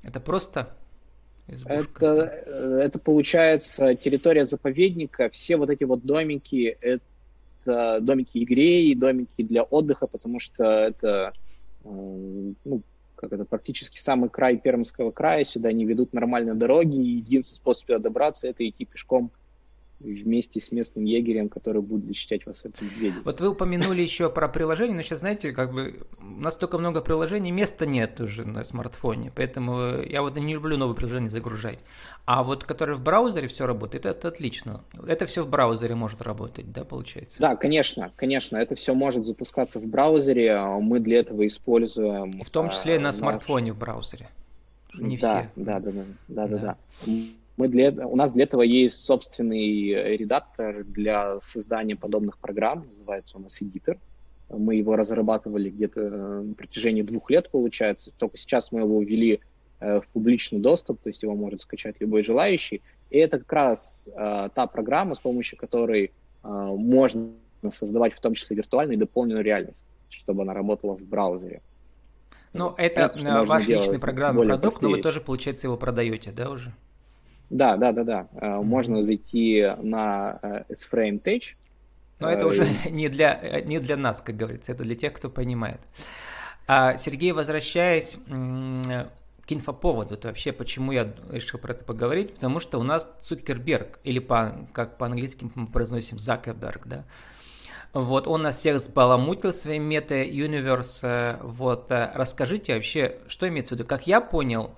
Это 0.04 0.20
просто 0.20 0.70
избушка? 1.48 2.06
Это, 2.06 2.44
э, 2.46 2.80
это 2.84 3.00
получается 3.00 3.96
территория 3.96 4.46
заповедника. 4.46 5.30
Все 5.30 5.58
вот 5.58 5.70
эти 5.70 5.84
вот 5.84 6.04
домики, 6.04 6.78
это 6.82 8.00
домики 8.02 8.44
игрей, 8.44 8.96
домики 8.96 9.44
для 9.44 9.64
отдыха, 9.64 10.08
потому 10.08 10.40
что 10.40 10.64
это 10.64 11.34
ну, 11.84 12.82
как 13.16 13.34
это, 13.34 13.46
практически 13.46 14.00
самый 14.00 14.30
край 14.30 14.58
Пермского 14.58 15.12
края, 15.12 15.44
сюда 15.44 15.72
не 15.72 15.86
ведут 15.86 16.14
нормальные 16.14 16.56
дороги, 16.56 16.96
и 16.98 17.18
единственный 17.18 17.58
способ 17.58 17.88
туда 17.88 18.00
добраться– 18.00 18.48
это 18.50 18.68
идти 18.68 18.86
пешком 18.86 19.32
вместе 20.04 20.60
с 20.60 20.72
местным 20.72 21.06
егерем, 21.06 21.50
который 21.50 21.82
будет 21.82 22.06
защищать 22.06 22.46
вас 22.46 22.66
от 22.66 22.82
медведей. 22.82 23.22
Вот 23.24 23.40
вы 23.40 23.50
упомянули 23.50 24.02
еще 24.02 24.30
про 24.30 24.48
приложение, 24.48 24.96
но 24.96 25.02
сейчас, 25.02 25.20
знаете, 25.20 25.52
как 25.52 25.74
бы 25.74 26.06
у 26.20 26.42
нас 26.42 26.54
столько 26.54 26.78
много 26.78 27.02
приложений, 27.02 27.52
места 27.52 27.86
нет 27.86 28.20
уже 28.20 28.46
на 28.46 28.64
смартфоне, 28.64 29.32
поэтому 29.36 30.02
я 30.02 30.22
вот 30.22 30.38
не 30.38 30.54
люблю 30.54 30.78
новые 30.78 30.96
приложения 30.96 31.30
загружать. 31.30 31.80
А 32.26 32.44
вот 32.44 32.64
которые 32.64 32.96
в 32.96 33.02
браузере 33.02 33.48
все 33.48 33.66
работает, 33.66 34.06
это 34.06 34.28
отлично. 34.28 34.84
Это 35.08 35.26
все 35.26 35.42
в 35.42 35.50
браузере 35.50 35.96
может 35.96 36.22
работать, 36.22 36.72
да, 36.72 36.84
получается? 36.84 37.40
Да, 37.40 37.56
конечно, 37.56 38.12
конечно, 38.16 38.58
это 38.58 38.76
все 38.76 38.94
может 38.94 39.26
запускаться 39.26 39.80
в 39.80 39.86
браузере, 39.86 40.60
мы 40.80 41.00
для 41.00 41.20
этого 41.20 41.46
используем... 41.48 42.42
В 42.44 42.50
том 42.50 42.70
числе 42.70 42.96
и 42.96 42.98
на 42.98 43.10
а, 43.10 43.12
наш... 43.12 43.16
смартфоне 43.16 43.74
в 43.74 43.78
браузере. 43.78 44.30
Не 44.94 45.18
да, 45.18 45.42
все. 45.42 45.52
Да, 45.56 45.80
да, 45.80 45.92
да, 45.92 46.04
да, 46.28 46.48
да, 46.48 46.58
да. 46.58 46.78
да 47.06 47.14
мы 47.62 47.68
для, 47.68 47.92
у 47.92 48.16
нас 48.16 48.34
для 48.34 48.46
этого 48.46 48.64
есть 48.64 49.06
собственный 49.06 50.18
редактор 50.18 50.84
для 50.84 51.40
создания 51.42 51.96
подобных 51.96 52.40
программ, 52.40 52.88
называется 52.90 53.38
у 53.38 53.42
нас 53.42 53.62
Editor. 53.62 54.00
Мы 54.50 54.78
его 54.78 54.96
разрабатывали 54.96 55.70
где-то 55.70 56.02
на 56.02 56.56
протяжении 56.56 57.04
двух 57.04 57.30
лет, 57.30 57.52
получается. 57.52 58.12
Только 58.18 58.40
сейчас 58.40 58.72
мы 58.72 58.80
его 58.80 59.00
ввели 59.04 59.42
в 59.80 60.04
публичный 60.12 60.60
доступ, 60.60 61.02
то 61.02 61.10
есть 61.10 61.22
его 61.22 61.36
может 61.36 61.62
скачать 61.62 61.98
любой 62.00 62.24
желающий. 62.24 62.82
И 63.12 63.20
это 63.20 63.38
как 63.38 63.54
раз 63.54 64.10
э, 64.12 64.50
та 64.56 64.66
программа, 64.66 65.14
с 65.14 65.20
помощью 65.20 65.60
которой 65.60 66.06
э, 66.44 66.48
можно 66.48 67.30
создавать 67.70 68.16
в 68.16 68.22
том 68.22 68.34
числе 68.34 68.58
виртуальную 68.58 68.98
и 68.98 69.00
дополненную 69.00 69.44
реальность, 69.44 69.86
чтобы 70.10 70.42
она 70.42 70.56
работала 70.56 70.96
в 70.96 71.02
браузере. 71.04 71.62
Ну, 72.54 72.74
это 72.78 73.10
Понятно, 73.10 73.46
ваш 73.46 73.68
личный 73.68 74.00
программный 74.00 74.48
продукт, 74.48 74.62
простые. 74.64 74.90
но 74.90 74.96
вы 74.98 75.02
тоже, 75.04 75.22
получается, 75.22 75.68
его 75.68 75.78
продаете, 75.78 76.32
да, 76.32 76.50
уже? 76.50 76.74
Да, 77.52 77.76
да, 77.76 77.92
да, 77.92 78.04
да. 78.04 78.28
Mm-hmm. 78.34 78.64
Можно 78.64 79.04
зайти 79.04 79.70
на 79.82 80.40
S-Frame 80.70 81.22
Tech. 81.22 81.44
Но 82.20 82.30
это 82.30 82.48
уже 82.48 82.66
не 82.90 83.10
для, 83.10 83.62
не 83.66 83.80
для 83.80 83.98
нас, 83.98 84.22
как 84.22 84.38
говорится, 84.38 84.72
это 84.72 84.84
для 84.84 84.96
тех, 84.96 85.14
кто 85.14 85.30
понимает. 85.30 85.82
А, 86.66 86.96
Сергей, 86.98 87.34
возвращаясь 87.34 88.18
к 88.26 89.52
инфоповоду, 89.52 90.14
это 90.14 90.30
вообще 90.30 90.54
почему 90.54 90.94
я 90.94 91.12
решил 91.30 91.60
про 91.60 91.74
это 91.74 91.84
поговорить, 91.84 92.36
потому 92.36 92.60
что 92.60 92.80
у 92.80 92.84
нас 92.84 93.10
Цукерберг, 93.22 94.00
или 94.04 94.20
по, 94.20 94.68
как 94.72 94.98
по-английски 94.98 95.52
мы 95.54 95.68
произносим 95.68 96.20
Закерберг, 96.20 96.88
да, 96.88 97.04
вот, 97.92 98.28
он 98.28 98.44
нас 98.44 98.60
всех 98.60 98.80
сбаламутил 98.80 99.52
своим 99.52 99.84
мета-юниверс. 99.84 101.02
Вот, 101.42 101.92
э, 101.92 102.10
расскажите 102.16 102.76
вообще, 102.76 103.18
что 103.28 103.50
имеется 103.50 103.76
в 103.76 103.80
виду? 103.80 103.86
Как 103.86 104.08
я 104.08 104.22
понял, 104.22 104.72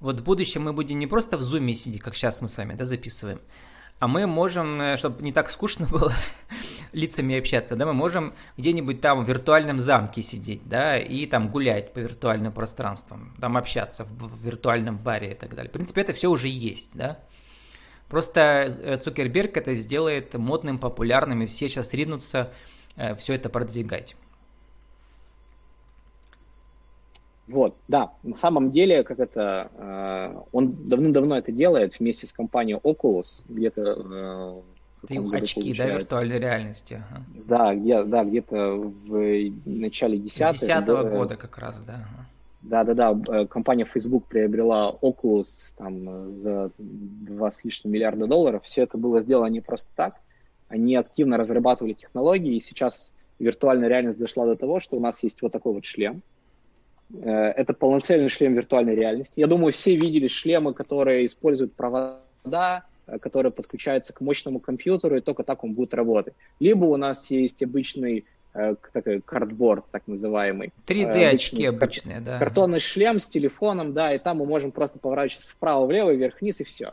вот 0.00 0.20
в 0.20 0.24
будущем 0.24 0.62
мы 0.62 0.72
будем 0.72 0.98
не 0.98 1.06
просто 1.06 1.36
в 1.36 1.42
зуме 1.42 1.74
сидеть, 1.74 2.02
как 2.02 2.14
сейчас 2.14 2.40
мы 2.40 2.48
с 2.48 2.56
вами, 2.56 2.74
да, 2.74 2.84
записываем, 2.84 3.40
а 3.98 4.06
мы 4.06 4.26
можем, 4.26 4.80
э, 4.80 4.96
чтобы 4.96 5.22
не 5.22 5.32
так 5.32 5.50
скучно 5.50 5.86
было 5.90 6.14
лицами 6.92 7.38
общаться, 7.38 7.76
да, 7.76 7.86
мы 7.86 7.94
можем 7.94 8.32
где-нибудь 8.56 9.00
там 9.00 9.24
в 9.24 9.28
виртуальном 9.28 9.80
замке 9.80 10.22
сидеть, 10.22 10.68
да, 10.68 10.96
и 10.96 11.26
там 11.26 11.50
гулять 11.50 11.92
по 11.92 11.98
виртуальным 11.98 12.52
пространствам, 12.52 13.34
там 13.40 13.56
общаться 13.56 14.04
в, 14.04 14.10
в 14.10 14.44
виртуальном 14.44 14.98
баре 14.98 15.32
и 15.32 15.34
так 15.34 15.54
далее. 15.54 15.68
В 15.68 15.72
принципе, 15.72 16.02
это 16.02 16.12
все 16.12 16.30
уже 16.30 16.48
есть, 16.48 16.90
да. 16.94 17.18
Просто 18.08 18.40
э, 18.68 18.98
Цукерберг 18.98 19.56
это 19.56 19.74
сделает 19.74 20.32
модным, 20.34 20.78
популярным, 20.78 21.42
и 21.42 21.46
все 21.46 21.68
сейчас 21.68 21.92
ринутся 21.92 22.52
э, 22.96 23.14
все 23.16 23.34
это 23.34 23.50
продвигать. 23.50 24.16
Вот, 27.48 27.76
да, 27.88 28.12
на 28.22 28.34
самом 28.34 28.70
деле, 28.70 29.02
как 29.02 29.18
это, 29.18 29.70
э, 29.74 30.40
он 30.52 30.88
давным-давно 30.88 31.38
это 31.38 31.50
делает 31.50 31.98
вместе 31.98 32.26
с 32.26 32.32
компанией 32.32 32.78
Oculus, 32.82 33.42
где-то... 33.48 34.62
Э, 35.02 35.06
Ты 35.06 35.18
очки, 35.32 35.74
да, 35.74 35.86
виртуальной 35.86 36.38
реальности? 36.38 37.02
Ага. 37.10 37.24
Да, 37.46 37.74
где, 37.74 38.02
да, 38.04 38.24
где-то 38.24 38.74
в 38.74 39.52
начале 39.64 40.18
10-х. 40.18 40.52
С 40.52 40.60
10 40.60 40.88
-го 40.88 41.10
года 41.10 41.36
как 41.36 41.56
раз, 41.56 41.80
да. 41.86 42.06
Да-да-да, 42.60 43.18
э, 43.28 43.46
компания 43.46 43.86
Facebook 43.86 44.26
приобрела 44.26 44.94
Oculus 45.00 45.74
там, 45.78 46.30
за 46.32 46.70
два 46.76 47.50
с 47.50 47.64
лишним 47.64 47.92
миллиарда 47.92 48.26
долларов. 48.26 48.62
Все 48.64 48.82
это 48.82 48.98
было 48.98 49.20
сделано 49.22 49.46
не 49.46 49.62
просто 49.62 49.88
так. 49.96 50.16
Они 50.68 50.96
активно 50.96 51.38
разрабатывали 51.38 51.94
технологии, 51.94 52.56
и 52.56 52.60
сейчас 52.60 53.12
виртуальная 53.38 53.88
реальность 53.88 54.18
дошла 54.18 54.44
до 54.44 54.54
того, 54.54 54.80
что 54.80 54.98
у 54.98 55.00
нас 55.00 55.22
есть 55.22 55.40
вот 55.40 55.52
такой 55.52 55.72
вот 55.72 55.86
шлем, 55.86 56.20
Э, 56.20 56.37
это 57.14 57.72
полноценный 57.72 58.28
шлем 58.28 58.54
виртуальной 58.54 58.94
реальности. 58.94 59.40
Я 59.40 59.46
думаю, 59.46 59.72
все 59.72 59.96
видели 59.96 60.28
шлемы, 60.28 60.74
которые 60.74 61.26
используют 61.26 61.72
провода, 61.72 62.84
э, 63.06 63.18
которые 63.18 63.50
подключаются 63.52 64.12
к 64.12 64.20
мощному 64.20 64.60
компьютеру, 64.60 65.16
и 65.16 65.20
только 65.20 65.42
так 65.42 65.64
он 65.64 65.72
будет 65.72 65.94
работать. 65.94 66.34
Либо 66.60 66.84
у 66.84 66.96
нас 66.96 67.30
есть 67.30 67.62
обычный 67.62 68.26
э, 68.54 68.74
такой 68.92 69.20
картборд, 69.22 69.84
так 69.90 70.02
называемый. 70.06 70.72
3D-очки 70.86 71.64
обычные, 71.64 72.20
да. 72.20 72.38
Картонный 72.38 72.80
шлем 72.80 73.20
с 73.20 73.26
телефоном, 73.26 73.94
да, 73.94 74.12
и 74.12 74.18
там 74.18 74.38
мы 74.38 74.46
можем 74.46 74.70
просто 74.70 74.98
поворачиваться 74.98 75.50
вправо, 75.50 75.86
влево, 75.86 76.10
вверх, 76.10 76.40
вниз, 76.40 76.60
и 76.60 76.64
все. 76.64 76.92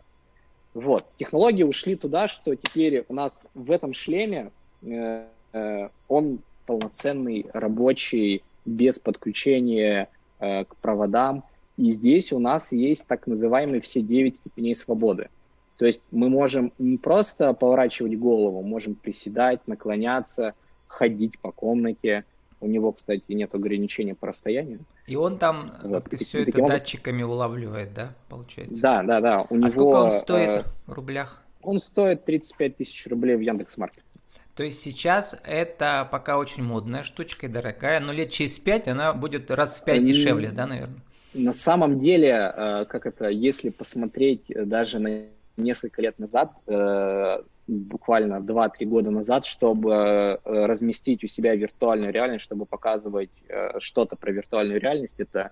Вот. 0.74 1.06
Технологии 1.18 1.64
ушли 1.64 1.96
туда, 1.96 2.28
что 2.28 2.54
теперь 2.56 3.06
у 3.08 3.14
нас 3.14 3.48
в 3.54 3.72
этом 3.72 3.94
шлеме 3.94 4.52
э, 4.82 5.26
э, 5.54 5.90
он 6.08 6.40
полноценный 6.66 7.46
рабочий 7.54 8.44
без 8.66 9.00
подключения 9.00 10.10
э, 10.40 10.66
к 10.66 10.76
проводам. 10.78 11.44
И 11.78 11.90
здесь 11.90 12.32
у 12.34 12.40
нас 12.40 12.72
есть 12.72 13.06
так 13.06 13.28
называемые 13.28 13.82
все 13.82 14.02
9 14.02 14.38
степеней 14.38 14.76
свободы. 14.76 15.30
То 15.78 15.86
есть 15.86 16.02
мы 16.12 16.30
можем 16.30 16.72
не 16.80 16.98
просто 16.98 17.54
поворачивать 17.54 18.18
голову, 18.18 18.62
можем 18.62 18.96
приседать, 18.96 19.68
наклоняться, 19.68 20.54
ходить 20.88 21.38
по 21.40 21.52
комнате. 21.52 22.24
У 22.62 22.68
него, 22.68 22.94
кстати, 22.94 23.24
нет 23.28 23.54
ограничения 23.54 24.16
по 24.16 24.28
расстоянию. 24.28 24.80
И 25.08 25.18
он 25.18 25.38
там 25.38 25.74
вот, 25.84 26.06
ты 26.06 26.18
все 26.18 26.44
это 26.44 26.66
датчиками 26.66 27.22
улавливает, 27.22 27.94
да, 27.94 28.14
получается? 28.30 28.82
Да, 28.82 29.04
да, 29.04 29.20
да. 29.20 29.42
У 29.50 29.56
а 29.56 29.58
него, 29.58 29.68
сколько 29.68 29.96
он 29.96 30.12
стоит 30.12 30.50
э, 30.50 30.64
в 30.88 30.94
рублях? 30.94 31.44
Он 31.62 31.80
стоит 31.80 32.24
35 32.24 32.78
тысяч 32.78 33.06
рублей 33.08 33.36
в 33.36 33.42
Яндекс.Маркете. 33.42 34.06
То 34.56 34.64
есть 34.64 34.82
сейчас 34.82 35.36
это 35.44 36.08
пока 36.10 36.38
очень 36.38 36.64
модная 36.64 37.04
штучка 37.04 37.48
и 37.48 37.50
дорогая, 37.50 38.00
но 38.00 38.14
лет 38.14 38.32
через 38.32 38.58
пять 38.58 38.88
она 38.88 39.12
будет 39.12 39.52
раз 39.52 39.82
в 39.82 39.84
пять 39.84 40.06
дешевле, 40.06 40.52
да, 40.52 40.66
наверное? 40.66 41.02
На 41.34 41.52
самом 41.52 42.00
деле, 42.00 42.30
э, 42.30 42.86
как 42.86 43.06
это, 43.06 43.28
если 43.28 43.70
посмотреть 43.70 44.44
даже 44.48 45.00
на 45.00 45.24
несколько 45.58 46.02
лет 46.02 46.18
назад, 46.20 46.54
э, 46.68 47.42
буквально 47.68 48.40
2-3 48.40 48.86
года 48.86 49.12
назад, 49.12 49.46
чтобы 49.46 49.92
э, 49.92 50.38
разместить 50.46 51.26
у 51.26 51.28
себя 51.28 51.54
виртуальную 51.56 52.14
реальность, 52.14 52.46
чтобы 52.46 52.66
показывать 52.66 53.32
что-то 53.80 54.16
про 54.16 54.32
виртуальную 54.32 54.80
реальность, 54.80 55.16
это 55.18 55.52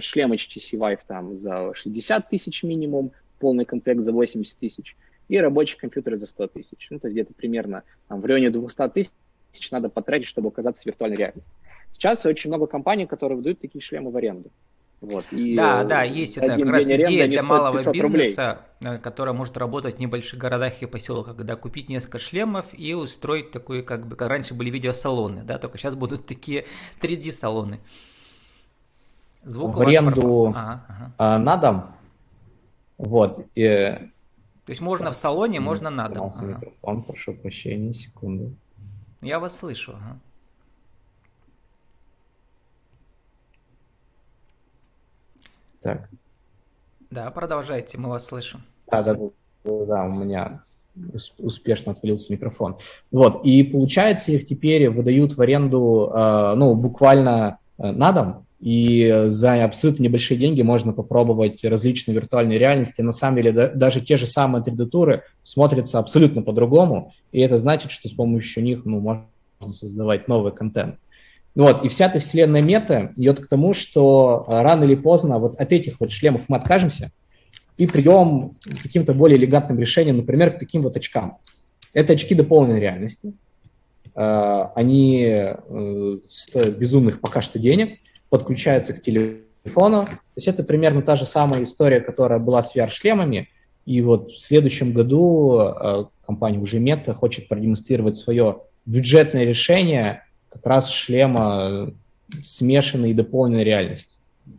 шлем 0.00 0.32
HTC 0.32 0.76
Vive 0.76 1.00
там 1.06 1.38
за 1.38 1.72
60 1.72 2.28
тысяч 2.28 2.64
минимум, 2.64 3.12
полный 3.38 3.64
комплект 3.64 4.00
за 4.00 4.12
80 4.12 4.58
тысяч– 4.58 4.96
и 5.30 5.38
рабочий 5.38 5.78
компьютер 5.78 6.16
за 6.16 6.26
100 6.26 6.48
тысяч. 6.48 6.88
Ну, 6.90 6.98
то 6.98 7.06
есть 7.06 7.14
где-то 7.14 7.32
примерно 7.34 7.84
там, 8.08 8.20
в 8.20 8.24
районе 8.24 8.50
200 8.50 8.88
тысяч 8.88 9.70
надо 9.70 9.88
потратить, 9.88 10.26
чтобы 10.26 10.48
оказаться 10.48 10.82
в 10.82 10.86
виртуальной 10.86 11.16
реальности. 11.16 11.50
Сейчас 11.92 12.26
очень 12.26 12.50
много 12.50 12.66
компаний, 12.66 13.06
которые 13.06 13.36
выдают 13.36 13.60
такие 13.60 13.80
шлемы 13.80 14.10
в 14.10 14.16
аренду. 14.16 14.50
Вот, 15.00 15.24
и 15.30 15.56
да, 15.56 15.84
да, 15.84 16.02
есть 16.02 16.36
это 16.36 16.56
как 16.56 16.66
раз 16.66 16.84
идея 16.84 17.26
для 17.26 17.42
малого 17.42 17.76
бизнеса, 17.76 18.02
рублей. 18.02 18.34
Э, 18.36 18.98
которая 18.98 19.34
может 19.34 19.56
работать 19.56 19.96
в 19.96 19.98
небольших 19.98 20.38
городах 20.38 20.82
и 20.82 20.86
поселках, 20.86 21.36
когда 21.36 21.56
купить 21.56 21.88
несколько 21.88 22.18
шлемов 22.18 22.66
и 22.76 22.92
устроить 22.92 23.50
такой, 23.50 23.82
как 23.82 24.06
бы, 24.06 24.16
как 24.16 24.28
раньше 24.28 24.52
были 24.52 24.68
видеосалоны, 24.68 25.42
да, 25.42 25.58
только 25.58 25.78
сейчас 25.78 25.94
будут 25.94 26.26
такие 26.26 26.66
3D-салоны. 27.00 27.78
Звук 29.42 29.76
в 29.76 29.80
аренду 29.80 30.48
ага, 30.48 30.84
ага. 30.86 31.12
А, 31.16 31.38
на 31.38 31.56
дом. 31.56 31.84
Вот. 32.98 33.46
И 33.54 34.10
то 34.70 34.72
есть 34.72 34.82
можно 34.82 35.10
в 35.10 35.16
салоне, 35.16 35.58
можно 35.58 35.90
на 35.90 36.08
дом. 36.08 36.30
Ага. 36.32 36.46
Микрофон, 36.46 37.02
прошу 37.02 37.34
прощения, 37.34 37.92
секунду. 37.92 38.54
Я 39.20 39.40
вас 39.40 39.58
слышу. 39.58 39.96
Ага. 39.96 40.20
Так. 45.80 46.08
Да, 47.10 47.32
продолжайте, 47.32 47.98
мы 47.98 48.10
вас 48.10 48.26
слышим. 48.26 48.62
Да, 48.88 49.02
да, 49.02 49.14
да, 49.64 49.86
да, 49.86 50.04
у 50.04 50.12
меня 50.12 50.62
успешно 51.38 51.90
отвалился 51.90 52.32
микрофон. 52.32 52.76
Вот, 53.10 53.44
и 53.44 53.64
получается, 53.64 54.30
их 54.30 54.46
теперь 54.46 54.88
выдают 54.88 55.32
в 55.32 55.40
аренду, 55.40 56.12
э, 56.14 56.54
ну, 56.54 56.76
буквально 56.76 57.58
э, 57.76 57.90
на 57.90 58.12
дом, 58.12 58.46
и 58.60 59.24
за 59.28 59.64
абсолютно 59.64 60.02
небольшие 60.02 60.38
деньги 60.38 60.60
можно 60.60 60.92
попробовать 60.92 61.64
различные 61.64 62.14
виртуальные 62.14 62.58
реальности. 62.58 63.00
На 63.00 63.12
самом 63.12 63.36
деле 63.36 63.52
да, 63.52 63.68
даже 63.68 64.02
те 64.02 64.18
же 64.18 64.26
самые 64.26 64.62
3D-туры 64.62 65.22
смотрятся 65.42 65.98
абсолютно 65.98 66.42
по-другому, 66.42 67.14
и 67.32 67.40
это 67.40 67.56
значит, 67.56 67.90
что 67.90 68.08
с 68.08 68.12
помощью 68.12 68.62
них 68.62 68.84
ну, 68.84 69.00
можно 69.00 69.26
создавать 69.70 70.28
новый 70.28 70.52
контент. 70.52 70.96
Ну 71.54 71.64
вот, 71.64 71.84
и 71.84 71.88
вся 71.88 72.06
эта 72.06 72.20
вселенная 72.20 72.60
мета 72.60 73.12
идет 73.16 73.40
к 73.40 73.48
тому, 73.48 73.72
что 73.72 74.44
а, 74.46 74.62
рано 74.62 74.84
или 74.84 74.94
поздно 74.94 75.38
вот 75.38 75.56
от 75.58 75.72
этих 75.72 75.98
вот 75.98 76.12
шлемов 76.12 76.48
мы 76.48 76.58
откажемся 76.58 77.10
и 77.76 77.86
придем 77.86 78.56
к 78.62 78.82
каким-то 78.82 79.14
более 79.14 79.38
элегантным 79.38 79.78
решениям, 79.78 80.18
например, 80.18 80.52
к 80.52 80.58
таким 80.58 80.82
вот 80.82 80.96
очкам. 80.96 81.38
Это 81.94 82.12
очки 82.12 82.34
дополненной 82.34 82.78
реальности. 82.78 83.32
А, 84.14 84.70
они 84.76 85.24
э, 85.24 86.18
стоят 86.28 86.76
безумных 86.76 87.20
пока 87.20 87.40
что 87.40 87.58
денег– 87.58 87.98
подключается 88.30 88.94
к 88.94 89.02
телефону. 89.02 90.06
То 90.06 90.36
есть 90.36 90.48
это 90.48 90.64
примерно 90.64 91.02
та 91.02 91.16
же 91.16 91.26
самая 91.26 91.64
история, 91.64 92.00
которая 92.00 92.38
была 92.38 92.62
с 92.62 92.74
VR-шлемами. 92.74 93.48
И 93.84 94.00
вот 94.00 94.30
в 94.30 94.38
следующем 94.38 94.92
году 94.92 95.60
э, 95.60 96.04
компания 96.24 96.58
уже 96.58 96.78
Meta 96.78 97.12
хочет 97.12 97.48
продемонстрировать 97.48 98.16
свое 98.16 98.60
бюджетное 98.86 99.44
решение 99.44 100.24
как 100.48 100.66
раз 100.66 100.90
шлема 100.90 101.92
смешанной 102.42 103.10
и 103.10 103.14
дополненной 103.14 103.64
реальности, 103.64 104.16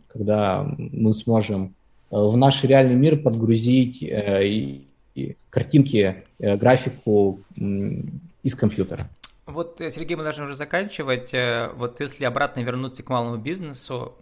когда 0.08 0.66
мы 0.76 1.12
сможем 1.12 1.74
в 2.10 2.36
наш 2.36 2.62
реальный 2.64 2.94
мир 2.94 3.16
подгрузить 3.16 4.04
картинки, 5.50 6.22
графику 6.38 7.40
из 8.42 8.54
компьютера. 8.54 9.08
Вот, 9.52 9.76
Сергей, 9.78 10.16
мы 10.16 10.22
должны 10.22 10.44
уже 10.44 10.54
заканчивать. 10.54 11.32
Вот 11.74 12.00
если 12.00 12.24
обратно 12.24 12.60
вернуться 12.60 13.02
к 13.02 13.08
малому 13.08 13.36
бизнесу, 13.36 14.16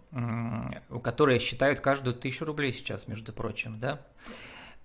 которые 1.02 1.38
считают 1.38 1.80
каждую 1.80 2.14
тысячу 2.14 2.44
рублей 2.44 2.72
сейчас, 2.72 3.08
между 3.08 3.32
прочим, 3.32 3.78
да? 3.80 4.06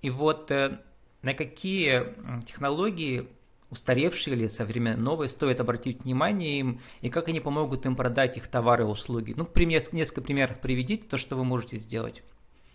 И 0.02 0.10
вот 0.10 0.50
на 0.50 1.34
какие 1.34 2.14
технологии 2.46 3.28
устаревшие 3.72 4.36
или 4.36 4.48
современные 4.48 5.02
новые, 5.02 5.28
стоит 5.28 5.60
обратить 5.60 6.04
внимание 6.04 6.60
им, 6.60 6.82
и 7.02 7.10
как 7.10 7.28
они 7.28 7.40
помогут 7.40 7.86
им 7.86 7.96
продать 7.96 8.38
их 8.38 8.48
товары 8.48 8.84
и 8.84 8.88
услуги. 8.88 9.34
Ну, 9.36 9.44
пример, 9.44 9.82
несколько 9.92 10.22
примеров 10.22 10.62
приведите, 10.62 11.08
то, 11.08 11.18
что 11.18 11.36
вы 11.36 11.44
можете 11.44 11.78
сделать. 11.78 12.24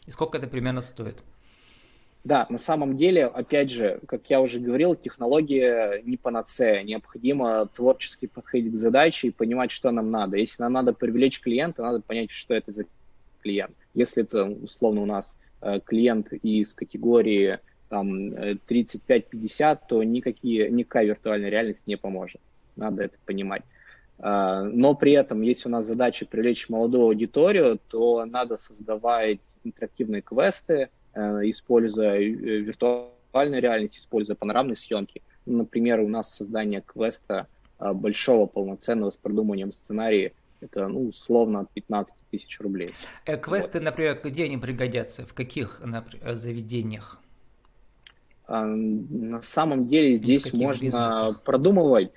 И 0.07 0.11
сколько 0.11 0.39
это 0.39 0.49
примерно 0.49 0.81
стоит. 0.81 1.23
Да, 2.23 2.47
на 2.51 2.59
самом 2.59 2.99
деле, 2.99 3.27
опять 3.27 3.71
же, 3.71 4.01
как 4.07 4.29
я 4.29 4.43
уже 4.43 4.61
говорил, 4.61 4.95
технология 4.95 6.03
не 6.05 6.19
панацея. 6.19 6.83
Необходимо 6.83 7.67
творчески 7.67 8.27
подходить 8.27 8.73
к 8.73 8.77
задаче 8.77 9.29
и 9.29 9.33
понимать, 9.33 9.71
что 9.71 9.91
нам 9.91 10.11
надо. 10.11 10.37
Если 10.37 10.63
нам 10.63 10.75
надо 10.75 10.93
привлечь 10.93 11.41
клиента, 11.41 11.83
надо 11.83 12.01
понять, 12.03 12.31
что 12.31 12.53
это 12.53 12.73
за 12.73 12.85
клиент. 13.41 13.75
Если 13.95 14.23
это, 14.23 14.45
условно, 14.45 15.01
у 15.01 15.07
нас 15.07 15.39
э, 15.63 15.81
клиент 15.83 16.33
из 16.33 16.75
категории 16.75 17.59
там 17.89 18.35
35-50, 18.35 19.79
то 19.89 20.03
никакие, 20.03 20.71
никакая 20.71 21.07
виртуальная 21.07 21.49
реальность 21.49 21.87
не 21.87 21.97
поможет. 21.97 22.41
Надо 22.77 23.03
это 23.03 23.17
понимать. 23.25 23.63
А, 24.19 24.63
но 24.65 24.95
при 24.95 25.13
этом, 25.13 25.41
если 25.41 25.69
у 25.69 25.73
нас 25.73 25.87
задача 25.87 26.27
привлечь 26.27 26.69
молодую 26.69 27.05
аудиторию, 27.05 27.81
то 27.89 28.25
надо 28.27 28.57
создавать 28.57 29.41
интерактивные 29.65 30.23
квесты, 30.23 30.75
э, 30.75 30.89
используя 31.15 32.17
э, 32.19 32.29
виртуальную 32.29 33.63
реальность, 33.63 33.99
используя 33.99 34.37
панорамные 34.37 34.77
съемки. 34.77 35.23
Например, 35.47 36.01
у 36.01 36.09
нас 36.09 36.35
создание 36.35 36.83
квеста 36.83 37.47
а, 37.79 37.95
большого, 37.95 38.47
полноценного, 38.47 39.11
с 39.11 39.17
продуманием 39.17 39.73
сценария, 39.73 40.33
это, 40.61 40.87
ну, 40.89 41.09
условно, 41.09 41.61
от 41.61 41.71
15 41.71 42.15
тысяч 42.31 42.61
рублей. 42.61 42.91
Э, 43.25 43.39
квесты, 43.39 43.79
вот. 43.79 43.85
например, 43.85 44.21
где 44.23 44.45
они 44.45 44.59
пригодятся? 44.59 45.25
В 45.25 45.33
каких 45.33 45.81
например, 45.83 46.35
заведениях? 46.35 47.19
А, 48.47 48.67
на 48.67 49.41
самом 49.43 49.87
деле 49.87 50.15
здесь 50.15 50.53
можно 50.53 50.85
бизнесах. 50.85 51.43
продумывать. 51.43 52.11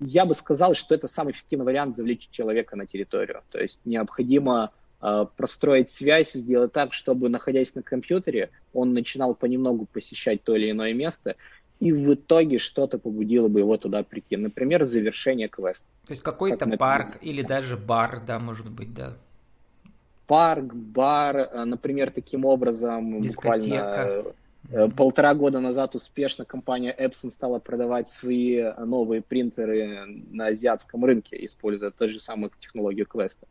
Я 0.00 0.24
бы 0.24 0.32
сказал, 0.32 0.74
что 0.74 0.94
это 0.94 1.08
самый 1.08 1.32
эффективный 1.32 1.66
вариант 1.66 1.96
завлечь 1.96 2.28
человека 2.30 2.76
на 2.76 2.86
территорию. 2.86 3.42
То 3.50 3.58
есть 3.58 3.80
необходимо 3.84 4.70
э, 4.70 4.87
простроить 5.00 5.90
связь, 5.90 6.32
сделать 6.32 6.72
так, 6.72 6.92
чтобы, 6.92 7.28
находясь 7.28 7.74
на 7.74 7.82
компьютере, 7.82 8.50
он 8.72 8.94
начинал 8.94 9.34
понемногу 9.34 9.86
посещать 9.86 10.42
то 10.42 10.56
или 10.56 10.70
иное 10.70 10.92
место, 10.92 11.36
и 11.78 11.92
в 11.92 12.14
итоге 12.14 12.58
что-то 12.58 12.98
побудило 12.98 13.48
бы 13.48 13.60
его 13.60 13.76
туда 13.76 14.02
прийти. 14.02 14.36
Например, 14.36 14.82
завершение 14.82 15.48
квеста. 15.48 15.86
То 16.06 16.12
есть 16.12 16.22
какой-то 16.22 16.66
как 16.66 16.78
парк 16.78 17.18
или 17.20 17.42
даже 17.42 17.76
бар, 17.76 18.20
да, 18.26 18.40
может 18.40 18.68
быть, 18.68 18.92
да. 18.92 19.16
Парк, 20.26 20.74
бар, 20.74 21.36
э, 21.36 21.64
например, 21.64 22.10
таким 22.10 22.44
образом 22.44 23.20
Дискотека. 23.20 23.54
буквально 23.56 24.34
Э, 24.70 24.88
полтора 24.88 25.34
года 25.34 25.60
назад 25.60 25.94
успешно 25.94 26.44
компания 26.44 26.94
Epson 26.96 27.30
стала 27.30 27.58
продавать 27.58 28.08
свои 28.08 28.62
новые 28.78 29.22
принтеры 29.22 30.04
на 30.30 30.48
азиатском 30.48 31.04
рынке, 31.04 31.42
используя 31.44 31.90
ту 31.90 32.10
же 32.10 32.20
самую 32.20 32.50
технологию 32.60 33.06
квеста. 33.06 33.46